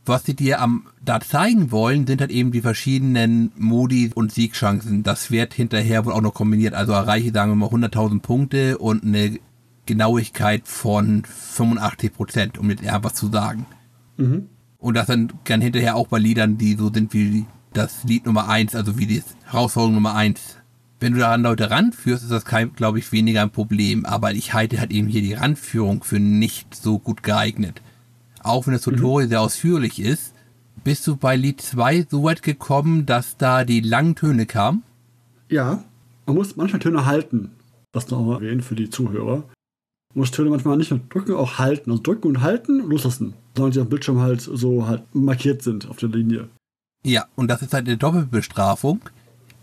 Was 0.06 0.24
sie 0.24 0.36
dir 0.36 0.62
am 0.62 0.88
da 1.04 1.20
zeigen 1.20 1.72
wollen, 1.72 2.08
sind 2.08 2.22
halt 2.22 2.32
eben 2.32 2.52
die 2.52 2.62
verschiedenen 2.62 3.52
Modi 3.56 4.12
und 4.14 4.32
Siegchancen. 4.32 5.04
Das 5.04 5.30
wird 5.30 5.54
hinterher 5.54 6.06
wohl 6.06 6.14
auch 6.14 6.22
noch 6.22 6.34
kombiniert. 6.34 6.74
Also 6.74 6.94
erreiche, 6.94 7.32
sagen 7.32 7.52
wir 7.52 7.56
mal, 7.56 7.70
100.000 7.70 8.22
Punkte 8.22 8.78
und 8.80 9.04
eine 9.04 9.40
Genauigkeit 9.86 10.68
von 10.68 11.24
85 11.24 12.14
Prozent, 12.14 12.58
um 12.58 12.70
jetzt 12.70 12.84
eher 12.84 13.04
was 13.04 13.14
zu 13.14 13.30
sagen. 13.30 13.66
Mhm. 14.18 14.48
Und 14.80 14.96
das 14.96 15.08
dann 15.08 15.32
gern 15.44 15.62
hinterher 15.62 15.96
auch 15.96 16.08
bei 16.08 16.18
Liedern, 16.18 16.58
die 16.58 16.76
so 16.76 16.92
sind 16.92 17.14
wie 17.14 17.46
das 17.74 18.04
Lied 18.04 18.26
Nummer 18.26 18.50
eins, 18.50 18.76
also 18.76 18.98
wie 18.98 19.06
die 19.06 19.24
Herausforderung 19.46 19.96
Nummer 19.96 20.16
eins. 20.16 20.58
Wenn 21.00 21.14
du 21.14 21.20
daran 21.20 21.44
Leute 21.44 21.70
ranführst, 21.70 22.24
ist 22.24 22.32
das 22.32 22.46
kein, 22.46 22.74
glaube 22.74 23.00
ich, 23.00 23.12
weniger 23.12 23.42
ein 23.42 23.52
Problem. 23.52 24.06
Aber 24.06 24.34
ich 24.34 24.54
halte 24.54 24.80
halt 24.80 24.92
eben 24.92 25.08
hier 25.08 25.22
die 25.22 25.34
Ranführung 25.34 26.04
für 26.04 26.20
nicht 26.20 26.76
so 26.76 27.00
gut 27.00 27.24
geeignet. 27.24 27.82
Auch 28.44 28.68
wenn 28.68 28.74
das 28.74 28.86
mhm. 28.86 28.96
Tutorial 28.96 29.26
mhm. 29.26 29.30
sehr 29.30 29.42
ausführlich 29.42 30.00
ist, 30.00 30.34
bist 30.84 31.06
du 31.08 31.16
bei 31.16 31.36
Lied 31.36 31.62
2 31.62 32.08
so 32.10 32.24
weit 32.24 32.44
gekommen, 32.44 33.06
dass 33.06 33.38
da 33.38 33.64
die 33.64 33.82
langen 33.82 34.16
Töne 34.16 34.46
kamen? 34.46 34.84
Ja, 35.50 35.84
man 36.26 36.36
muss 36.36 36.56
manchmal 36.56 36.80
Töne 36.80 37.06
halten. 37.06 37.52
Das 37.92 38.10
noch 38.10 38.36
erwähnen 38.36 38.62
für 38.62 38.76
die 38.76 38.90
Zuhörer. 38.90 39.44
Man 40.14 40.22
muss 40.22 40.32
Töne 40.32 40.50
manchmal 40.50 40.78
nicht 40.78 40.92
nur 40.92 41.02
drücken, 41.10 41.34
auch 41.36 41.60
halten. 41.60 41.92
Also 41.92 42.04
drücken 42.04 42.28
und 42.28 42.42
halten, 42.42 42.80
loslassen. 42.80 43.34
Solange 43.56 43.74
sie 43.74 43.82
auf 43.82 43.88
dem 43.88 43.90
Bildschirm 43.90 44.20
halt 44.20 44.42
so 44.42 44.88
halt 44.88 45.04
markiert 45.14 45.62
sind 45.62 45.90
auf 45.90 45.98
der 45.98 46.10
Linie. 46.10 46.48
Ja, 47.04 47.26
und 47.36 47.48
das 47.48 47.62
ist 47.62 47.74
halt 47.74 47.88
eine 47.88 47.98
Doppelbestrafung, 47.98 49.02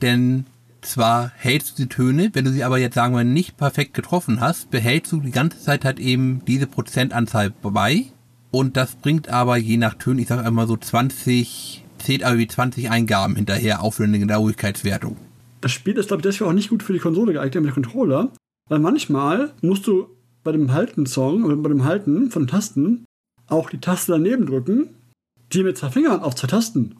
denn 0.03 0.45
zwar 0.81 1.31
hältst 1.37 1.79
du 1.79 1.83
die 1.83 1.89
Töne, 1.89 2.31
wenn 2.33 2.45
du 2.45 2.51
sie 2.51 2.65
aber 2.65 2.79
jetzt 2.79 2.95
sagen 2.95 3.15
wir 3.15 3.25
nicht 3.25 3.57
perfekt 3.57 3.95
getroffen 3.95 4.41
hast, 4.41 4.71
behältst 4.71 5.13
du 5.13 5.21
die 5.21 5.31
ganze 5.31 5.61
Zeit 5.61 5.85
halt 5.85 6.01
eben 6.01 6.43
diese 6.47 6.67
Prozentanzahl 6.67 7.51
bei 7.51 8.07
und 8.51 8.77
das 8.77 8.97
bringt 8.97 9.29
aber 9.29 9.57
je 9.57 9.77
nach 9.77 9.95
Tönen, 9.95 10.21
ich 10.21 10.29
sag 10.29 10.45
einmal 10.45 10.67
so 10.67 10.77
20, 10.77 11.85
zählt 11.99 12.23
aber 12.23 12.39
wie 12.39 12.49
20 12.49 12.91
Eingaben 12.91 13.37
hinterher 13.37 13.83
auf 13.83 14.01
eine 14.01 14.19
Genauigkeitswertung. 14.19 15.17
Das 15.61 15.73
Spiel 15.73 15.97
ist 15.97 16.09
glaube 16.09 16.21
ich 16.21 16.25
deswegen 16.25 16.51
auch 16.51 16.55
nicht 16.55 16.71
gut 16.71 16.83
für 16.83 16.93
die 16.93 16.99
Konsole 16.99 17.33
geeignet 17.33 17.65
mit 17.65 17.75
dem 17.75 17.83
Controller, 17.83 18.33
weil 18.69 18.79
manchmal 18.79 19.53
musst 19.61 19.87
du 19.87 20.09
bei 20.45 20.53
dem 20.53 20.73
Halten-Song 20.73 21.45
oder 21.45 21.57
bei 21.57 21.69
dem 21.69 21.85
Halten 21.85 22.31
von 22.31 22.47
Tasten 22.47 23.05
auch 23.49 23.71
die 23.71 23.81
Taste 23.81 24.13
daneben 24.13 24.47
drücken, 24.47 24.91
die 25.53 25.63
mit 25.63 25.77
zwei 25.77 25.91
Fingern 25.91 26.21
auf 26.21 26.35
zwei 26.35 26.47
Tasten 26.47 26.97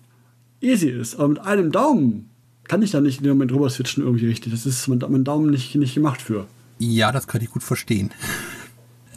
easy 0.61 0.89
ist. 0.89 1.17
Aber 1.17 1.29
mit 1.29 1.41
einem 1.41 1.73
Daumen 1.73 2.31
kann 2.65 2.83
ich 2.83 2.91
da 2.91 3.01
nicht 3.01 3.19
in 3.19 3.25
dem 3.25 3.35
Moment 3.35 3.53
rüber 3.53 3.71
switchen 3.71 4.05
irgendwie 4.05 4.27
richtig. 4.27 4.53
Das 4.53 4.67
ist 4.67 4.89
mein, 4.89 4.99
mein 5.09 5.25
Daumen 5.25 5.51
nicht, 5.51 5.75
nicht 5.75 5.95
gemacht 5.95 6.21
für. 6.21 6.47
Ja, 6.79 7.13
das 7.13 7.27
kann 7.27 7.41
ich 7.43 7.51
gut 7.51 7.63
verstehen. 7.63 8.11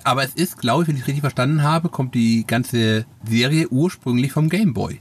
Aber 0.03 0.23
es 0.23 0.33
ist, 0.33 0.57
glaube 0.57 0.83
ich, 0.83 0.89
wenn 0.89 0.95
ich 0.95 1.01
es 1.01 1.07
richtig 1.07 1.21
verstanden 1.21 1.63
habe, 1.63 1.89
kommt 1.89 2.15
die 2.15 2.45
ganze 2.45 3.05
Serie 3.27 3.69
ursprünglich 3.69 4.31
vom 4.31 4.49
Game 4.49 4.73
Boy. 4.73 4.99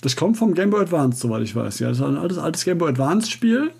Das 0.00 0.16
kommt 0.16 0.36
vom 0.36 0.54
Game 0.54 0.70
Boy 0.70 0.82
Advance, 0.82 1.18
soweit 1.20 1.42
ich 1.42 1.56
weiß. 1.56 1.78
Ja, 1.78 1.88
das 1.88 1.98
ist 1.98 2.04
ein 2.04 2.16
altes, 2.16 2.38
altes 2.38 2.64
Game 2.64 2.78
Boy 2.78 2.90
Advance 2.90 3.30
Spiel. 3.30 3.70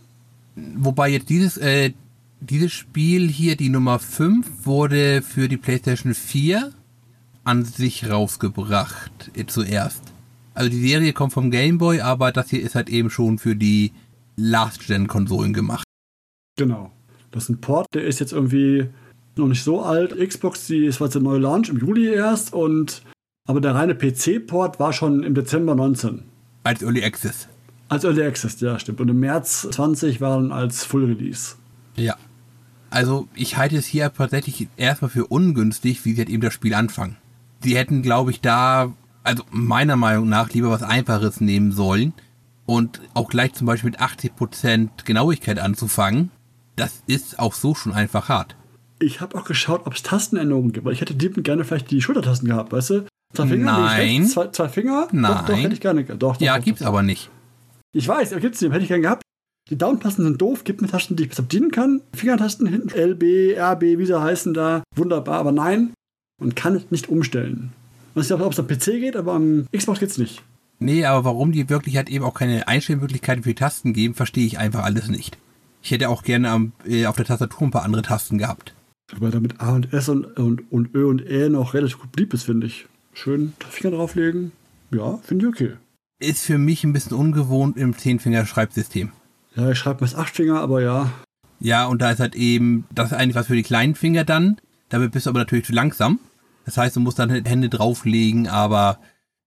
Wobei 0.56 1.10
jetzt 1.10 1.28
dieses, 1.28 1.56
äh, 1.58 1.92
dieses 2.40 2.72
Spiel 2.72 3.28
hier, 3.28 3.56
die 3.56 3.68
Nummer 3.68 3.98
5, 3.98 4.64
wurde 4.66 5.22
für 5.22 5.48
die 5.48 5.56
PlayStation 5.56 6.14
4 6.14 6.72
an 7.44 7.64
sich 7.64 8.08
rausgebracht, 8.08 9.30
äh, 9.34 9.44
zuerst. 9.46 10.02
Also 10.54 10.70
die 10.70 10.80
Serie 10.80 11.12
kommt 11.12 11.32
vom 11.32 11.50
Game 11.50 11.78
Boy, 11.78 12.00
aber 12.00 12.32
das 12.32 12.48
hier 12.48 12.62
ist 12.62 12.74
halt 12.74 12.88
eben 12.88 13.10
schon 13.10 13.38
für 13.38 13.56
die 13.56 13.92
Last-Gen-Konsolen 14.36 15.52
gemacht. 15.52 15.84
Genau. 16.56 16.90
Das 17.32 17.44
ist 17.44 17.48
ein 17.50 17.60
Port, 17.60 17.88
der 17.94 18.04
ist 18.04 18.20
jetzt 18.20 18.32
irgendwie 18.32 18.88
noch 19.36 19.48
nicht 19.48 19.64
so 19.64 19.82
alt. 19.82 20.16
Xbox, 20.18 20.66
die 20.66 20.86
ist 20.86 21.00
was 21.00 21.10
der 21.10 21.22
neue 21.22 21.38
Launch 21.38 21.68
im 21.68 21.78
Juli 21.78 22.12
erst 22.12 22.52
und 22.52 23.02
aber 23.46 23.60
der 23.60 23.74
reine 23.74 23.94
PC-Port 23.94 24.80
war 24.80 24.92
schon 24.92 25.22
im 25.22 25.34
Dezember 25.34 25.74
19. 25.74 26.22
Als 26.62 26.82
Early 26.82 27.04
Access. 27.04 27.48
Als 27.88 28.04
Early 28.04 28.22
Access, 28.22 28.60
ja, 28.60 28.78
stimmt. 28.78 29.00
Und 29.00 29.08
im 29.08 29.20
März 29.20 29.68
20 29.70 30.20
waren 30.22 30.50
als 30.50 30.84
Full 30.84 31.04
Release. 31.04 31.56
Ja. 31.96 32.16
Also 32.88 33.28
ich 33.34 33.56
halte 33.58 33.76
es 33.76 33.86
hier 33.86 34.12
tatsächlich 34.12 34.68
erstmal 34.76 35.10
für 35.10 35.26
ungünstig, 35.26 36.04
wie 36.04 36.12
sie 36.12 36.18
halt 36.18 36.30
eben 36.30 36.40
das 36.40 36.54
Spiel 36.54 36.74
anfangen. 36.74 37.16
Sie 37.62 37.76
hätten, 37.76 38.02
glaube 38.02 38.30
ich, 38.30 38.40
da 38.40 38.94
also 39.24 39.42
meiner 39.50 39.96
Meinung 39.96 40.28
nach 40.28 40.50
lieber 40.50 40.70
was 40.70 40.82
Einfaches 40.82 41.40
nehmen 41.40 41.72
sollen 41.72 42.12
und 42.66 43.00
auch 43.14 43.28
gleich 43.28 43.54
zum 43.54 43.66
Beispiel 43.66 43.90
mit 43.90 44.00
80% 44.00 45.04
Genauigkeit 45.04 45.58
anzufangen, 45.58 46.30
das 46.76 47.02
ist 47.06 47.38
auch 47.38 47.54
so 47.54 47.74
schon 47.74 47.92
einfach 47.92 48.28
hart. 48.28 48.54
Ich 49.04 49.20
habe 49.20 49.36
auch 49.36 49.44
geschaut, 49.44 49.82
ob 49.84 49.94
es 49.94 50.02
Tastenänderungen 50.02 50.72
gibt, 50.72 50.86
weil 50.86 50.94
ich 50.94 51.00
hätte 51.00 51.12
liebend 51.12 51.44
gerne 51.44 51.64
vielleicht 51.64 51.90
die 51.90 52.00
Schultertasten 52.00 52.48
gehabt, 52.48 52.72
weißt 52.72 52.90
du? 52.90 53.06
Zwei 53.34 53.48
Finger, 53.48 53.78
Nein. 53.78 54.26
Zwei, 54.26 54.48
zwei, 54.48 54.68
Finger? 54.68 55.08
Nein. 55.12 55.32
Doch, 55.32 55.46
doch, 55.46 55.56
hätte 55.56 55.74
ich 55.74 55.80
gerne. 55.80 56.04
Doch, 56.04 56.16
doch, 56.16 56.40
ja, 56.40 56.56
doch, 56.56 56.64
gibt's 56.64 56.80
doch, 56.80 56.88
aber 56.88 57.02
nicht. 57.02 57.30
Ich 57.92 58.08
weiß, 58.08 58.32
aber 58.32 58.40
gibt's 58.40 58.60
nicht. 58.60 58.72
Hätte 58.72 58.82
ich 58.82 58.88
gerne 58.88 59.02
gehabt. 59.02 59.22
Die 59.70 59.76
Down-Tasten 59.76 60.24
sind 60.24 60.40
doof, 60.40 60.64
gibt 60.64 60.82
mir 60.82 60.88
Tasten, 60.88 61.16
die 61.16 61.24
ich 61.24 61.28
besser 61.30 61.42
bedienen 61.42 61.70
kann. 61.70 62.02
Fingertasten 62.14 62.66
hinten, 62.66 62.90
LB, 62.90 63.58
RB, 63.58 63.98
wie 63.98 64.06
sie 64.06 64.20
heißen 64.20 64.54
da. 64.54 64.82
Wunderbar, 64.94 65.38
aber 65.38 65.52
nein, 65.52 65.92
man 66.40 66.54
kann 66.54 66.74
es 66.74 66.90
nicht 66.90 67.08
umstellen. 67.08 67.72
Weiß 68.14 68.30
nicht, 68.30 68.40
ob 68.40 68.52
es 68.52 68.60
am 68.60 68.68
PC 68.68 69.00
geht, 69.00 69.16
aber 69.16 69.34
am 69.34 69.66
Xbox 69.74 70.00
geht 70.00 70.10
es 70.10 70.18
nicht. 70.18 70.42
Nee, 70.78 71.04
aber 71.04 71.24
warum 71.24 71.52
die 71.52 71.68
wirklich 71.68 71.96
halt 71.96 72.08
eben 72.08 72.24
auch 72.24 72.34
keine 72.34 72.68
Einstellmöglichkeiten 72.68 73.42
für 73.42 73.50
die 73.50 73.54
Tasten 73.54 73.92
geben, 73.92 74.14
verstehe 74.14 74.46
ich 74.46 74.58
einfach 74.58 74.84
alles 74.84 75.08
nicht. 75.08 75.38
Ich 75.82 75.90
hätte 75.90 76.08
auch 76.08 76.22
gerne 76.22 76.50
am, 76.50 76.72
äh, 76.86 77.06
auf 77.06 77.16
der 77.16 77.24
Tastatur 77.24 77.68
ein 77.68 77.70
paar 77.70 77.84
andere 77.84 78.02
Tasten 78.02 78.38
gehabt. 78.38 78.73
Weil 79.12 79.30
damit 79.30 79.60
A 79.60 79.74
und 79.74 79.92
S 79.92 80.08
und, 80.08 80.24
und, 80.38 80.72
und 80.72 80.94
Ö 80.94 81.06
und 81.06 81.24
E 81.28 81.48
noch 81.48 81.74
relativ 81.74 81.98
gut 81.98 82.12
blieb 82.12 82.32
ist, 82.34 82.44
finde 82.44 82.66
ich. 82.66 82.86
Schön 83.12 83.52
Finger 83.68 83.96
drauflegen. 83.96 84.52
Ja, 84.90 85.18
finde 85.18 85.46
ich 85.46 85.52
okay. 85.52 85.72
Ist 86.18 86.44
für 86.44 86.58
mich 86.58 86.84
ein 86.84 86.92
bisschen 86.92 87.16
ungewohnt 87.16 87.76
im 87.76 87.96
Zehnfinger-Schreibsystem. 87.96 89.12
Ja, 89.54 89.70
ich 89.70 89.78
schreibe 89.78 90.04
mit 90.04 90.14
Achtfinger, 90.14 90.60
aber 90.60 90.82
ja. 90.82 91.12
Ja, 91.60 91.86
und 91.86 92.02
da 92.02 92.10
ist 92.10 92.20
halt 92.20 92.34
eben, 92.34 92.86
das 92.92 93.12
ist 93.12 93.16
eigentlich 93.16 93.36
was 93.36 93.46
für 93.46 93.56
die 93.56 93.62
kleinen 93.62 93.94
Finger 93.94 94.24
dann. 94.24 94.56
Damit 94.88 95.12
bist 95.12 95.26
du 95.26 95.30
aber 95.30 95.40
natürlich 95.40 95.66
zu 95.66 95.72
langsam. 95.72 96.18
Das 96.64 96.76
heißt, 96.76 96.96
du 96.96 97.00
musst 97.00 97.18
dann 97.18 97.30
Hände 97.30 97.68
drauflegen, 97.68 98.48
aber 98.48 98.98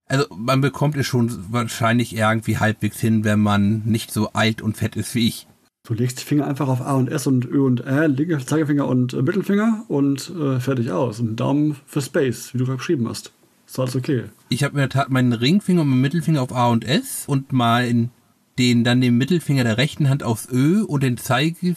also 0.06 0.24
man 0.34 0.60
bekommt 0.60 0.96
es 0.96 1.06
schon 1.06 1.52
wahrscheinlich 1.52 2.16
irgendwie 2.16 2.58
halbwegs 2.58 2.98
hin, 2.98 3.24
wenn 3.24 3.40
man 3.40 3.82
nicht 3.84 4.10
so 4.10 4.32
alt 4.32 4.62
und 4.62 4.76
fett 4.76 4.96
ist 4.96 5.14
wie 5.14 5.28
ich. 5.28 5.46
Du 5.88 5.94
legst 5.94 6.20
die 6.20 6.24
Finger 6.24 6.46
einfach 6.46 6.68
auf 6.68 6.82
A 6.82 6.96
und 6.96 7.08
S 7.10 7.26
und 7.26 7.46
Ö 7.46 7.64
und 7.64 7.80
R, 7.80 8.08
linke 8.08 8.36
Zeigefinger 8.44 8.86
und 8.86 9.14
äh, 9.14 9.22
Mittelfinger 9.22 9.86
und 9.88 10.30
äh, 10.38 10.60
fertig 10.60 10.90
aus. 10.90 11.18
Und 11.18 11.36
Daumen 11.36 11.76
für 11.86 12.02
Space, 12.02 12.52
wie 12.52 12.58
du 12.58 12.66
gerade 12.66 12.76
beschrieben 12.76 13.08
hast. 13.08 13.32
Ist 13.66 13.78
alles 13.78 13.96
okay. 13.96 14.24
Ich 14.50 14.64
habe 14.64 14.74
in 14.74 14.80
der 14.80 14.90
Tat 14.90 15.08
meinen 15.08 15.32
Ringfinger 15.32 15.80
und 15.80 15.88
meinen 15.88 16.02
Mittelfinger 16.02 16.42
auf 16.42 16.54
A 16.54 16.68
und 16.68 16.84
S 16.84 17.24
und 17.26 17.54
mal 17.54 17.90
den 18.58 18.84
dann 18.84 19.00
den 19.00 19.16
Mittelfinger 19.16 19.64
der 19.64 19.78
rechten 19.78 20.10
Hand 20.10 20.22
aufs 20.22 20.46
Ö 20.52 20.82
und 20.82 21.02
den 21.02 21.16
Zeige. 21.16 21.74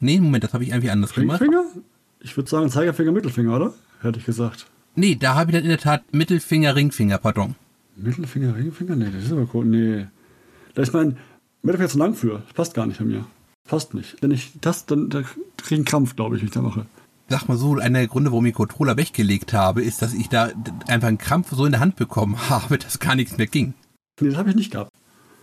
Nee, 0.00 0.18
Moment, 0.18 0.42
das 0.42 0.52
habe 0.52 0.64
ich 0.64 0.70
irgendwie 0.70 0.90
anders 0.90 1.16
Ringfinger? 1.16 1.62
gemacht. 1.62 1.86
Ich 2.18 2.36
würde 2.36 2.50
sagen 2.50 2.70
Zeigefinger, 2.70 3.12
Mittelfinger, 3.12 3.54
oder? 3.54 3.72
hätte 4.00 4.18
ich 4.18 4.26
gesagt. 4.26 4.66
Nee, 4.96 5.14
da 5.14 5.36
habe 5.36 5.52
ich 5.52 5.54
dann 5.54 5.62
in 5.62 5.70
der 5.70 5.78
Tat 5.78 6.02
Mittelfinger, 6.12 6.74
Ringfinger, 6.74 7.18
pardon. 7.18 7.54
Mittelfinger, 7.94 8.56
Ringfinger? 8.56 8.96
Nee, 8.96 9.10
das 9.14 9.26
ist 9.26 9.32
aber 9.32 9.48
cool. 9.54 9.64
Nee. 9.64 10.06
Da 10.74 10.82
ist 10.82 10.92
mein 11.62 11.72
Mittelfinger 11.72 11.88
zu 11.88 11.98
lang 11.98 12.14
für. 12.14 12.42
Das 12.46 12.54
passt 12.54 12.74
gar 12.74 12.86
nicht 12.86 12.98
bei 12.98 13.04
mir. 13.04 13.24
Passt 13.68 13.94
nicht. 13.94 14.16
Wenn 14.20 14.32
ich 14.32 14.52
das, 14.60 14.86
dann 14.86 15.08
da 15.08 15.22
kriege 15.22 15.36
ich 15.60 15.72
einen 15.72 15.84
Krampf, 15.84 16.16
glaube 16.16 16.36
ich, 16.36 16.42
wenn 16.42 16.48
ich 16.48 16.54
da 16.54 16.62
mache. 16.62 16.86
sag 17.28 17.48
mal 17.48 17.56
so, 17.56 17.76
einer 17.78 18.00
der 18.00 18.08
Gründe, 18.08 18.32
warum 18.32 18.44
ich 18.46 18.54
Controller 18.54 18.96
weggelegt 18.96 19.52
habe, 19.52 19.82
ist, 19.82 20.02
dass 20.02 20.12
ich 20.12 20.28
da 20.28 20.50
einfach 20.88 21.08
einen 21.08 21.18
Krampf 21.18 21.50
so 21.52 21.64
in 21.64 21.72
der 21.72 21.80
Hand 21.80 21.96
bekommen 21.96 22.36
habe, 22.50 22.78
dass 22.78 22.98
gar 22.98 23.14
nichts 23.14 23.38
mehr 23.38 23.46
ging. 23.46 23.74
Nee, 24.20 24.30
das 24.30 24.38
habe 24.38 24.50
ich 24.50 24.56
nicht 24.56 24.72
gehabt. 24.72 24.90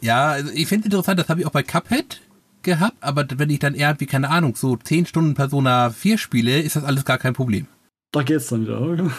Ja, 0.01 0.29
also 0.29 0.51
ich 0.53 0.67
finde 0.67 0.88
es 0.88 0.93
interessant, 0.93 1.19
das 1.19 1.29
habe 1.29 1.41
ich 1.41 1.45
auch 1.45 1.51
bei 1.51 1.63
Cuphead 1.63 2.21
gehabt, 2.62 2.97
aber 3.01 3.25
wenn 3.36 3.49
ich 3.49 3.60
dann 3.60 3.73
eher, 3.73 3.99
wie 3.99 4.05
keine 4.05 4.29
Ahnung, 4.29 4.55
so 4.55 4.75
10 4.75 5.05
Stunden 5.05 5.34
Persona 5.34 5.89
4 5.89 6.17
spiele, 6.17 6.62
ist 6.62 6.75
das 6.75 6.84
alles 6.84 7.05
gar 7.05 7.17
kein 7.17 7.34
Problem. 7.34 7.67
Da 8.12 8.23
geht's 8.23 8.47
dann 8.47 8.63
wieder, 8.63 8.82
oder? 8.82 9.12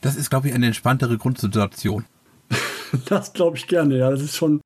Das 0.00 0.16
ist, 0.16 0.30
glaube 0.30 0.48
ich, 0.48 0.54
eine 0.54 0.66
entspanntere 0.66 1.18
Grundsituation. 1.18 2.04
Das 3.04 3.32
glaube 3.34 3.56
ich 3.56 3.68
gerne, 3.68 3.98
ja. 3.98 4.10
Das 4.10 4.20
ist 4.20 4.34
schon 4.34 4.60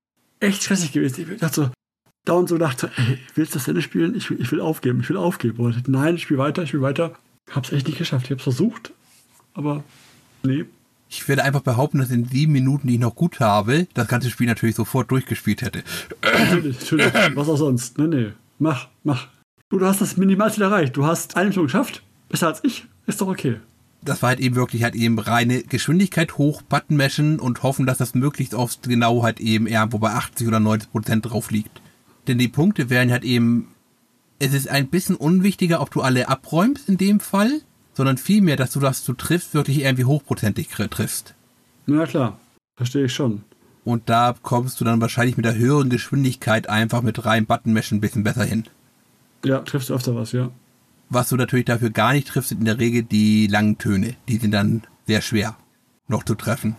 echt 0.45 0.63
stressig 0.63 0.93
gewesen. 0.93 1.33
Ich 1.33 1.41
dachte 1.41 1.55
so, 1.55 1.71
dauernd 2.27 2.49
so 2.49 2.55
gedacht, 2.57 2.83
ey, 2.85 3.19
willst 3.35 3.55
du 3.55 3.59
das 3.59 3.69
Ende 3.69 3.83
spielen? 3.83 4.15
Ich, 4.15 4.31
will- 4.31 4.41
ich 4.41 4.51
will 4.53 4.61
aufgeben, 4.61 5.01
ich 5.01 5.09
will 5.09 5.17
aufgeben. 5.17 5.59
Und 5.59 5.71
ich 5.71 5.77
dachte, 5.77 5.91
nein, 5.91 6.15
ich 6.17 6.23
spiele 6.23 6.39
weiter, 6.39 6.63
ich 6.63 6.69
spiele 6.71 6.83
weiter. 6.83 7.15
Hab's 7.51 7.73
echt 7.73 7.87
nicht 7.87 7.99
geschafft. 7.99 8.27
Ich 8.27 8.33
hab's 8.33 8.43
versucht, 8.45 8.93
aber 9.55 9.85
nee. 10.43 10.65
Ich 11.11 11.29
werde 11.29 11.45
einfach 11.45 11.61
behaupten, 11.61 11.99
dass 11.99 12.11
in 12.11 12.25
sieben 12.25 12.53
Minuten, 12.53 12.89
die 12.89 12.95
ich 12.95 13.01
noch 13.01 13.15
gut 13.15 13.39
habe, 13.41 13.87
das 13.95 14.09
ganze 14.09 14.31
Spiel 14.31 14.47
natürlich 14.49 14.75
sofort 14.75 15.11
durchgespielt 15.11 15.63
hätte. 15.63 15.85
Natürlich, 16.23 16.81
natürlich. 16.81 17.13
Was 17.37 17.49
auch 17.49 17.57
sonst. 17.57 17.99
Nee, 17.99 18.07
nee. 18.07 18.33
Mach, 18.59 18.89
mach. 19.05 19.29
Du, 19.69 19.79
du 19.79 19.87
hast 19.87 20.01
das 20.01 20.17
Minimalziel 20.17 20.63
erreicht. 20.65 20.97
Du 20.97 21.05
hast 21.07 21.37
eine 21.37 21.49
Mission 21.49 21.67
geschafft. 21.67 22.03
Besser 22.29 22.49
als 22.49 22.65
ich. 22.65 22.87
Ist 23.07 23.21
doch 23.21 23.29
okay. 23.29 23.57
Das 24.05 24.23
war 24.23 24.31
halt 24.31 24.41
eben 24.41 24.55
wirklich 24.55 24.83
halt 24.85 24.95
eben 24.95 25.19
reine 25.19 25.63
Geschwindigkeit 25.63 26.37
hoch, 26.37 26.63
Button 26.63 26.97
meshen 26.97 27.41
und 27.41 27.63
hoffen, 27.63 27.87
dass 27.87 27.99
das 27.99 28.15
möglichst 28.15 28.55
oft 28.55 28.83
genau 28.83 29.23
halt 29.23 29.41
eben 29.41 29.67
irgendwo 29.67 29.99
bei 29.99 30.11
80 30.11 30.47
oder 30.47 30.61
90 30.61 30.91
Prozent 30.91 31.25
drauf 31.31 31.51
liegt. 31.51 31.81
Denn 32.27 32.39
die 32.39 32.49
Punkte 32.49 32.91
wären 32.91 33.11
halt 33.11 33.25
eben, 33.25 33.69
es 34.39 34.53
ist 34.53 34.69
ein 34.69 34.89
bisschen 34.89 35.17
unwichtiger, 35.17 35.81
ob 35.81 35.91
du 35.91 36.03
alle 36.03 36.29
abräumst 36.29 36.89
in 36.89 36.99
dem 36.99 37.21
Fall, 37.21 37.63
sondern 37.95 38.19
vielmehr, 38.19 38.57
dass 38.57 38.73
du 38.73 38.81
das 38.81 39.05
du 39.05 39.15
triffst, 39.15 39.55
wirklich 39.55 39.83
irgendwie 39.83 40.05
hochprozentig 40.05 40.69
triffst. 40.69 41.35
Na 41.87 42.07
klar. 42.07 42.39
Verstehe 42.77 43.05
ich 43.05 43.15
schon. 43.15 43.43
Und 43.85 44.09
da 44.09 44.35
kommst 44.43 44.81
du 44.81 44.85
dann 44.85 45.01
wahrscheinlich 45.01 45.37
mit 45.37 45.45
der 45.47 45.57
höheren 45.57 45.91
Geschwindigkeit 45.91 46.69
einfach 46.69 47.03
mit 47.03 47.25
rein 47.25 47.47
Button 47.47 47.73
meshen 47.73 47.99
ein 47.99 48.01
bisschen 48.01 48.25
besser 48.25 48.45
hin. 48.45 48.65
Ja, 49.45 49.61
triffst 49.61 49.91
du 49.91 49.95
öfter 49.95 50.15
was, 50.15 50.33
ja. 50.33 50.51
Was 51.15 51.29
du 51.29 51.37
natürlich 51.37 51.67
dafür 51.67 51.91
gar 51.91 52.13
nicht 52.13 52.27
triffst, 52.27 52.49
sind 52.49 52.59
in 52.59 52.65
der 52.65 52.81
Regel 52.81 53.05
die 53.05 53.47
langen 53.47 53.79
Töne. 53.79 54.17
Die 54.29 54.37
sind 54.39 54.51
dann 54.51 54.83
sehr 55.07 55.23
schwer 55.23 55.57
noch 56.09 56.25
zu 56.25 56.35
treffen. 56.35 56.75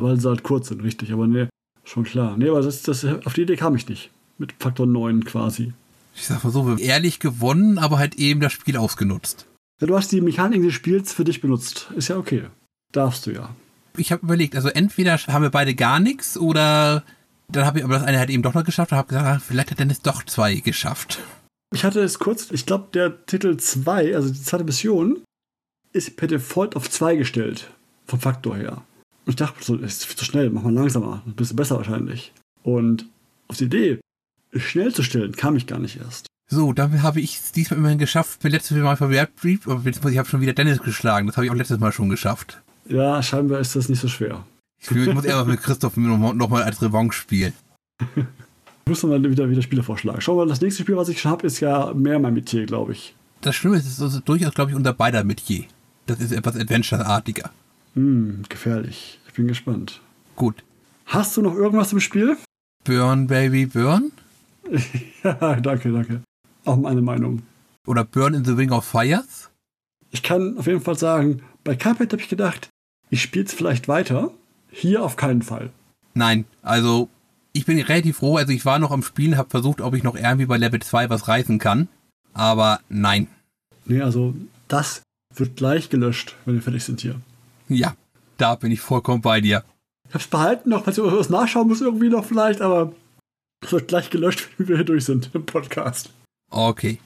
Weil 0.00 0.18
sie 0.20 0.28
halt 0.28 0.44
kurz 0.44 0.68
sind, 0.68 0.84
richtig. 0.84 1.12
Aber 1.12 1.26
nee, 1.26 1.48
schon 1.82 2.04
klar. 2.04 2.36
Nee, 2.36 2.48
aber 2.48 2.62
das, 2.62 2.82
das, 2.82 3.04
auf 3.04 3.34
die 3.34 3.42
Idee 3.42 3.56
kam 3.56 3.74
ich 3.74 3.88
nicht. 3.88 4.10
Mit 4.38 4.54
Faktor 4.60 4.86
9 4.86 5.24
quasi. 5.24 5.72
Ich 6.14 6.26
sag 6.26 6.44
mal 6.44 6.50
so, 6.50 6.76
ehrlich 6.76 7.18
gewonnen, 7.18 7.78
aber 7.78 7.98
halt 7.98 8.14
eben 8.14 8.40
das 8.40 8.52
Spiel 8.52 8.76
ausgenutzt. 8.76 9.46
Ja, 9.80 9.88
du 9.88 9.96
hast 9.96 10.12
die 10.12 10.20
Mechanik 10.20 10.62
des 10.62 10.72
Spiels 10.72 11.12
für 11.12 11.24
dich 11.24 11.40
benutzt. 11.40 11.90
Ist 11.96 12.08
ja 12.08 12.16
okay. 12.16 12.44
Darfst 12.92 13.26
du 13.26 13.32
ja. 13.32 13.50
Ich 13.96 14.12
habe 14.12 14.24
überlegt, 14.24 14.54
also 14.54 14.68
entweder 14.68 15.18
haben 15.18 15.42
wir 15.42 15.50
beide 15.50 15.74
gar 15.74 15.98
nichts 15.98 16.38
oder 16.38 17.02
dann 17.48 17.66
habe 17.66 17.80
ich 17.80 17.84
aber 17.84 17.94
das 17.94 18.04
eine 18.04 18.20
halt 18.20 18.30
eben 18.30 18.44
doch 18.44 18.54
noch 18.54 18.64
geschafft 18.64 18.92
und 18.92 18.98
habe 18.98 19.08
gesagt, 19.08 19.42
vielleicht 19.42 19.72
hat 19.72 19.80
Dennis 19.80 20.00
doch 20.00 20.24
zwei 20.24 20.54
geschafft. 20.54 21.18
Ich 21.72 21.84
hatte 21.84 22.00
es 22.00 22.18
kurz, 22.18 22.50
ich 22.50 22.66
glaube, 22.66 22.88
der 22.92 23.24
Titel 23.26 23.56
2, 23.56 24.16
also 24.16 24.28
die 24.28 24.42
zweite 24.42 24.64
Mission, 24.64 25.22
ist 25.92 26.16
per 26.16 26.28
Default 26.28 26.76
auf 26.76 26.90
2 26.90 27.16
gestellt. 27.16 27.70
Vom 28.06 28.20
Faktor 28.20 28.56
her. 28.56 28.82
Und 29.24 29.30
ich 29.30 29.36
dachte, 29.36 29.62
so, 29.62 29.76
das 29.76 29.92
ist 29.92 30.06
viel 30.06 30.16
zu 30.16 30.24
schnell, 30.24 30.50
mach 30.50 30.62
mal 30.62 30.72
langsamer. 30.72 31.22
Ein 31.26 31.34
bisschen 31.34 31.56
besser 31.56 31.76
wahrscheinlich. 31.76 32.32
Und 32.64 33.06
auf 33.46 33.56
die 33.56 33.64
Idee, 33.64 34.00
es 34.50 34.62
schnell 34.62 34.92
zu 34.92 35.04
stellen, 35.04 35.32
kam 35.32 35.56
ich 35.56 35.68
gar 35.68 35.78
nicht 35.78 35.98
erst. 35.98 36.26
So, 36.50 36.72
dann 36.72 37.02
habe 37.04 37.20
ich 37.20 37.38
es 37.38 37.52
diesmal 37.52 37.78
immerhin 37.78 37.98
geschafft, 37.98 38.42
mir 38.42 38.50
letztes 38.50 38.76
Mal 38.76 38.96
verwehrt 38.96 39.36
blieb, 39.40 39.68
aber 39.68 39.86
ich 39.86 40.18
habe 40.18 40.28
schon 40.28 40.40
wieder 40.40 40.52
Dennis 40.52 40.82
geschlagen. 40.82 41.28
Das 41.28 41.36
habe 41.36 41.46
ich 41.46 41.52
auch 41.52 41.56
letztes 41.56 41.78
Mal 41.78 41.92
schon 41.92 42.08
geschafft. 42.08 42.60
Ja, 42.86 43.22
scheinbar 43.22 43.60
ist 43.60 43.76
das 43.76 43.88
nicht 43.88 44.00
so 44.00 44.08
schwer. 44.08 44.44
Ich 44.82 44.90
muss 44.90 45.24
eher 45.24 45.44
mit 45.44 45.62
Christoph 45.62 45.96
nochmal 45.96 46.34
noch 46.34 46.48
mal 46.48 46.64
als 46.64 46.82
Revanche 46.82 47.12
spielen. 47.12 47.52
Muss 48.90 49.02
dann 49.02 49.22
wieder, 49.22 49.48
wieder 49.48 49.62
Spiele 49.62 49.84
vorschlagen. 49.84 50.20
Schau 50.20 50.34
mal, 50.34 50.48
das 50.48 50.60
nächste 50.60 50.82
Spiel, 50.82 50.96
was 50.96 51.08
ich 51.08 51.20
schon 51.20 51.30
habe, 51.30 51.46
ist 51.46 51.60
ja 51.60 51.94
mehr 51.94 52.18
mein 52.18 52.34
Metier, 52.34 52.66
glaube 52.66 52.90
ich. 52.90 53.14
Das 53.40 53.54
Schlimme 53.54 53.76
ist, 53.76 53.86
es 53.86 53.92
ist 53.92 54.02
also 54.02 54.18
durchaus, 54.18 54.52
glaube 54.52 54.72
ich, 54.72 54.76
unser 54.76 54.92
beider 54.92 55.22
Metier. 55.22 55.66
Das 56.06 56.18
ist 56.18 56.32
etwas 56.32 56.56
Adventure-artiger. 56.56 57.50
Hm, 57.94 58.42
gefährlich. 58.48 59.20
Ich 59.28 59.34
bin 59.34 59.46
gespannt. 59.46 60.00
Gut. 60.34 60.64
Hast 61.06 61.36
du 61.36 61.42
noch 61.42 61.54
irgendwas 61.54 61.92
im 61.92 62.00
Spiel? 62.00 62.36
Burn, 62.82 63.28
Baby, 63.28 63.66
Burn? 63.66 64.10
ja, 65.22 65.54
danke, 65.60 65.92
danke. 65.92 66.22
Auch 66.64 66.76
meine 66.76 67.00
Meinung. 67.00 67.42
Oder 67.86 68.02
Burn 68.02 68.34
in 68.34 68.44
the 68.44 68.52
Ring 68.52 68.72
of 68.72 68.84
Fires? 68.84 69.50
Ich 70.10 70.24
kann 70.24 70.58
auf 70.58 70.66
jeden 70.66 70.80
Fall 70.80 70.98
sagen, 70.98 71.42
bei 71.62 71.76
Cuphead 71.76 72.12
habe 72.12 72.22
ich 72.22 72.28
gedacht, 72.28 72.68
ich 73.08 73.22
spiele 73.22 73.44
es 73.44 73.54
vielleicht 73.54 73.86
weiter. 73.86 74.32
Hier 74.72 75.04
auf 75.04 75.14
keinen 75.14 75.42
Fall. 75.42 75.70
Nein, 76.14 76.44
also 76.62 77.08
ich 77.52 77.66
bin 77.66 77.78
relativ 77.80 78.18
froh. 78.18 78.36
Also 78.36 78.52
ich 78.52 78.64
war 78.64 78.78
noch 78.78 78.90
am 78.90 79.02
Spielen, 79.02 79.36
habe 79.36 79.50
versucht, 79.50 79.80
ob 79.80 79.94
ich 79.94 80.02
noch 80.02 80.16
irgendwie 80.16 80.46
bei 80.46 80.56
Level 80.56 80.80
2 80.80 81.10
was 81.10 81.28
reißen 81.28 81.58
kann. 81.58 81.88
Aber 82.32 82.80
nein. 82.88 83.28
Nee, 83.84 84.02
also 84.02 84.34
das 84.68 85.02
wird 85.34 85.56
gleich 85.56 85.90
gelöscht, 85.90 86.36
wenn 86.44 86.54
wir 86.54 86.62
fertig 86.62 86.84
sind 86.84 87.00
hier. 87.00 87.20
Ja, 87.68 87.94
da 88.36 88.54
bin 88.54 88.72
ich 88.72 88.80
vollkommen 88.80 89.22
bei 89.22 89.40
dir. 89.40 89.64
Ich 90.08 90.14
habe 90.14 90.24
es 90.24 90.28
behalten 90.28 90.70
noch, 90.70 90.84
falls 90.84 90.98
ihr 90.98 91.04
was 91.04 91.30
nachschauen 91.30 91.68
muss 91.68 91.80
irgendwie 91.80 92.08
noch 92.08 92.24
vielleicht, 92.24 92.60
aber 92.60 92.92
es 93.64 93.72
wird 93.72 93.88
gleich 93.88 94.10
gelöscht, 94.10 94.48
wenn 94.58 94.68
wir 94.68 94.76
hier 94.76 94.84
durch 94.84 95.04
sind 95.04 95.30
im 95.34 95.46
Podcast. 95.46 96.10
Okay. 96.50 96.98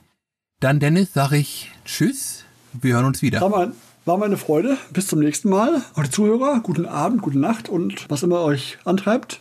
Dann, 0.60 0.80
Dennis, 0.80 1.12
sage 1.12 1.36
ich 1.36 1.70
Tschüss. 1.84 2.44
Wir 2.72 2.94
hören 2.94 3.04
uns 3.04 3.22
wieder. 3.22 3.40
War, 3.40 3.50
mein, 3.50 3.72
war 4.04 4.16
meine 4.16 4.36
Freude. 4.36 4.78
Bis 4.92 5.06
zum 5.06 5.18
nächsten 5.18 5.50
Mal. 5.50 5.82
Auch 5.94 6.02
die 6.02 6.10
Zuhörer, 6.10 6.60
guten 6.60 6.86
Abend, 6.86 7.22
gute 7.22 7.38
Nacht 7.38 7.68
und 7.68 8.08
was 8.08 8.22
immer 8.22 8.40
euch 8.40 8.78
antreibt. 8.84 9.40